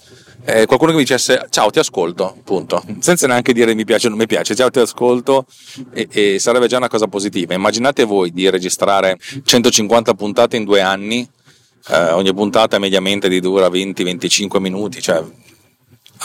eh, 0.45 0.65
qualcuno 0.65 0.91
che 0.91 0.97
mi 0.97 1.03
dicesse 1.03 1.47
ciao 1.49 1.69
ti 1.69 1.79
ascolto, 1.79 2.37
punto, 2.43 2.81
senza 2.99 3.27
neanche 3.27 3.51
dire 3.51 3.73
mi 3.73 3.83
piace 3.83 4.07
o 4.07 4.09
non 4.09 4.19
mi 4.19 4.27
piace, 4.27 4.55
ciao 4.55 4.69
ti 4.69 4.79
ascolto 4.79 5.45
e, 5.91 6.07
e 6.09 6.39
sarebbe 6.39 6.67
già 6.67 6.77
una 6.77 6.87
cosa 6.87 7.07
positiva. 7.07 7.53
Immaginate 7.53 8.05
voi 8.05 8.31
di 8.31 8.49
registrare 8.49 9.17
150 9.43 10.13
puntate 10.13 10.55
in 10.55 10.63
due 10.63 10.79
anni 10.79 11.27
eh, 11.89 12.11
ogni 12.11 12.33
puntata 12.33 12.79
mediamente 12.79 13.29
di 13.29 13.39
dura 13.39 13.67
20-25 13.67 14.59
minuti, 14.59 15.01
cioè 15.01 15.23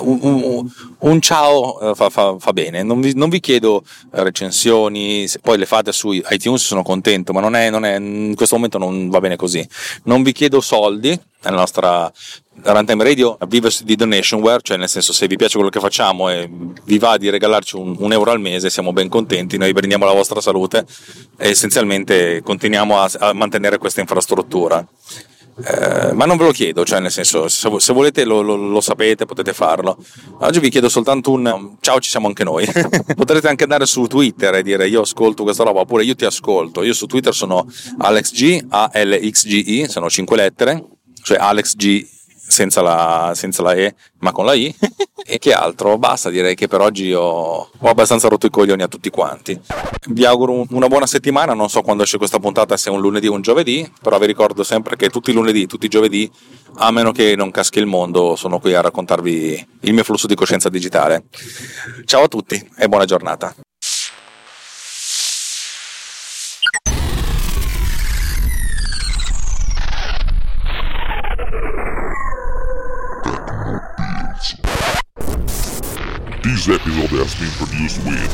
un, 0.01 0.19
un, 0.23 0.71
un 0.99 1.21
ciao 1.21 1.91
eh, 1.91 1.95
fa, 1.95 2.09
fa, 2.09 2.37
fa 2.39 2.53
bene. 2.53 2.83
Non 2.83 3.01
vi, 3.01 3.13
non 3.15 3.29
vi, 3.29 3.41
chiedo 3.41 3.85
recensioni, 4.11 5.29
se 5.29 5.39
poi 5.41 5.59
le 5.59 5.67
fate 5.67 5.93
su 5.93 6.13
iTunes 6.13 6.63
sono 6.65 6.83
contento, 6.83 7.33
ma 7.33 7.41
non 7.41 7.55
è, 7.55 7.71
non 7.71 7.85
è, 7.85 7.97
in 7.97 8.35
questo 8.35 8.57
momento 8.57 8.79
non 8.79 9.11
va 9.11 9.21
bene 9.21 9.37
così. 9.37 9.67
Non 10.05 10.23
vi 10.23 10.33
chiedo 10.33 10.61
soldi, 10.61 11.19
nella 11.45 11.57
nostra 11.57 12.11
Runtime 12.63 13.03
Radio 13.03 13.37
vive 13.49 13.71
di 13.83 13.97
donationware, 13.97 14.61
cioè 14.63 14.77
nel 14.77 14.89
senso 14.89 15.13
se 15.13 15.27
vi 15.27 15.37
piace 15.37 15.55
quello 15.55 15.71
che 15.71 15.81
facciamo 15.81 16.29
e 16.29 16.49
vi 16.85 16.99
va 16.99 17.17
di 17.17 17.31
regalarci 17.31 17.77
un, 17.77 17.97
un 17.99 18.13
euro 18.13 18.31
al 18.31 18.41
mese 18.41 18.71
siamo 18.71 18.93
ben 18.93 19.09
contenti, 19.09 19.57
noi 19.57 19.73
prendiamo 19.73 20.05
la 20.05 20.13
vostra 20.13 20.41
salute 20.41 20.85
e 21.37 21.49
essenzialmente 21.49 22.43
continuiamo 22.43 23.01
a, 23.01 23.11
a 23.19 23.33
mantenere 23.33 23.79
questa 23.79 24.01
infrastruttura. 24.01 24.87
Eh, 25.65 26.13
ma 26.15 26.25
non 26.25 26.39
ve 26.39 26.45
lo 26.45 26.51
chiedo, 26.51 26.85
cioè 26.85 27.01
nel 27.01 27.11
senso, 27.11 27.47
se, 27.49 27.69
se 27.79 27.93
volete 27.93 28.25
lo, 28.25 28.41
lo, 28.41 28.57
lo, 28.57 28.81
sapete, 28.81 29.27
potete 29.27 29.53
farlo. 29.53 29.99
Oggi 30.39 30.61
vi 30.61 30.71
chiedo 30.71 30.89
soltanto 30.89 31.31
un 31.31 31.77
ciao, 31.81 32.01
ci 32.01 32.09
siamo 32.09 32.27
anche 32.27 32.45
noi. 32.45 32.67
Potrete 33.15 33.49
anche 33.49 33.65
andare 33.65 33.87
su 33.87 34.07
Twitter 34.07 34.55
e 34.55 34.63
dire 34.63 34.89
io 34.89 35.03
ascolto 35.03 35.43
questa 35.43 35.65
roba, 35.65 35.81
oppure 35.81 36.05
io 36.05 36.15
ti 36.15 36.25
ascolto. 36.25 36.83
Io 36.83 36.95
su 36.95 37.07
Twitter 37.07 37.35
sono 37.35 37.67
AlexG, 37.99 38.67
A-L-X-G-I, 38.69 39.89
sono 39.89 40.09
5 40.09 40.37
lettere, 40.37 40.85
cioè 41.23 41.37
AlexG 41.39 42.07
senza 42.53 42.83
la, 42.83 43.33
senza 43.35 43.63
la 43.63 43.73
E, 43.73 43.95
ma 44.19 44.31
con 44.31 44.45
la 44.45 44.53
I. 44.53 44.73
e 45.25 45.39
che 45.39 45.53
altro? 45.53 45.97
Basta, 45.97 46.29
direi 46.29 46.55
che 46.55 46.69
per 46.69 46.81
oggi 46.81 47.13
ho, 47.13 47.71
ho, 47.77 47.89
abbastanza 47.89 48.29
rotto 48.29 48.47
i 48.47 48.51
coglioni 48.51 48.83
a 48.83 48.89
tutti 48.89 49.09
quanti. 49.09 49.59
Vi 50.09 50.25
auguro 50.27 50.67
una 50.71 50.89
buona 50.89 51.07
settimana, 51.07 51.55
non 51.55 51.71
so 51.71 51.81
quando 51.81 52.03
esce 52.03 52.19
questa 52.19 52.39
puntata, 52.39 52.77
se 52.77 52.91
è 52.91 52.93
un 52.93 53.01
lunedì 53.01 53.27
o 53.27 53.33
un 53.33 53.41
giovedì, 53.41 53.91
però 54.03 54.19
vi 54.19 54.27
ricordo 54.27 54.63
sempre 54.63 54.97
che 54.97 55.09
tutti 55.09 55.31
i 55.31 55.35
lunedì, 55.35 55.67
tutti 55.67 55.87
i 55.87 55.89
giovedì, 55.89 56.31
a 56.77 56.91
meno 56.91 57.11
che 57.11 57.35
non 57.35 57.51
caschi 57.51 57.79
il 57.79 57.87
mondo, 57.87 58.37
sono 58.37 58.61
qui 58.61 58.75
a 58.75 58.83
raccontarvi 58.83 59.67
il 59.81 59.95
mio 59.95 60.05
flusso 60.05 60.27
di 60.27 60.35
coscienza 60.35 60.69
digitale. 60.69 61.25
Ciao 62.05 62.25
a 62.25 62.29
tutti 62.29 62.71
e 62.77 62.89
buona 62.89 63.07
giornata. 63.07 63.55
This 76.65 76.81
episode 76.81 77.11
has 77.19 77.35
been 77.35 77.51
produced 77.59 77.99
with 78.07 78.31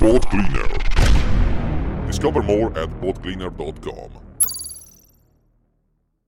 Pod 0.00 0.26
Cleaner. 0.28 0.66
Discover 2.08 2.42
more 2.42 2.76
at 2.76 2.88
podcleaner.com. 3.00 4.25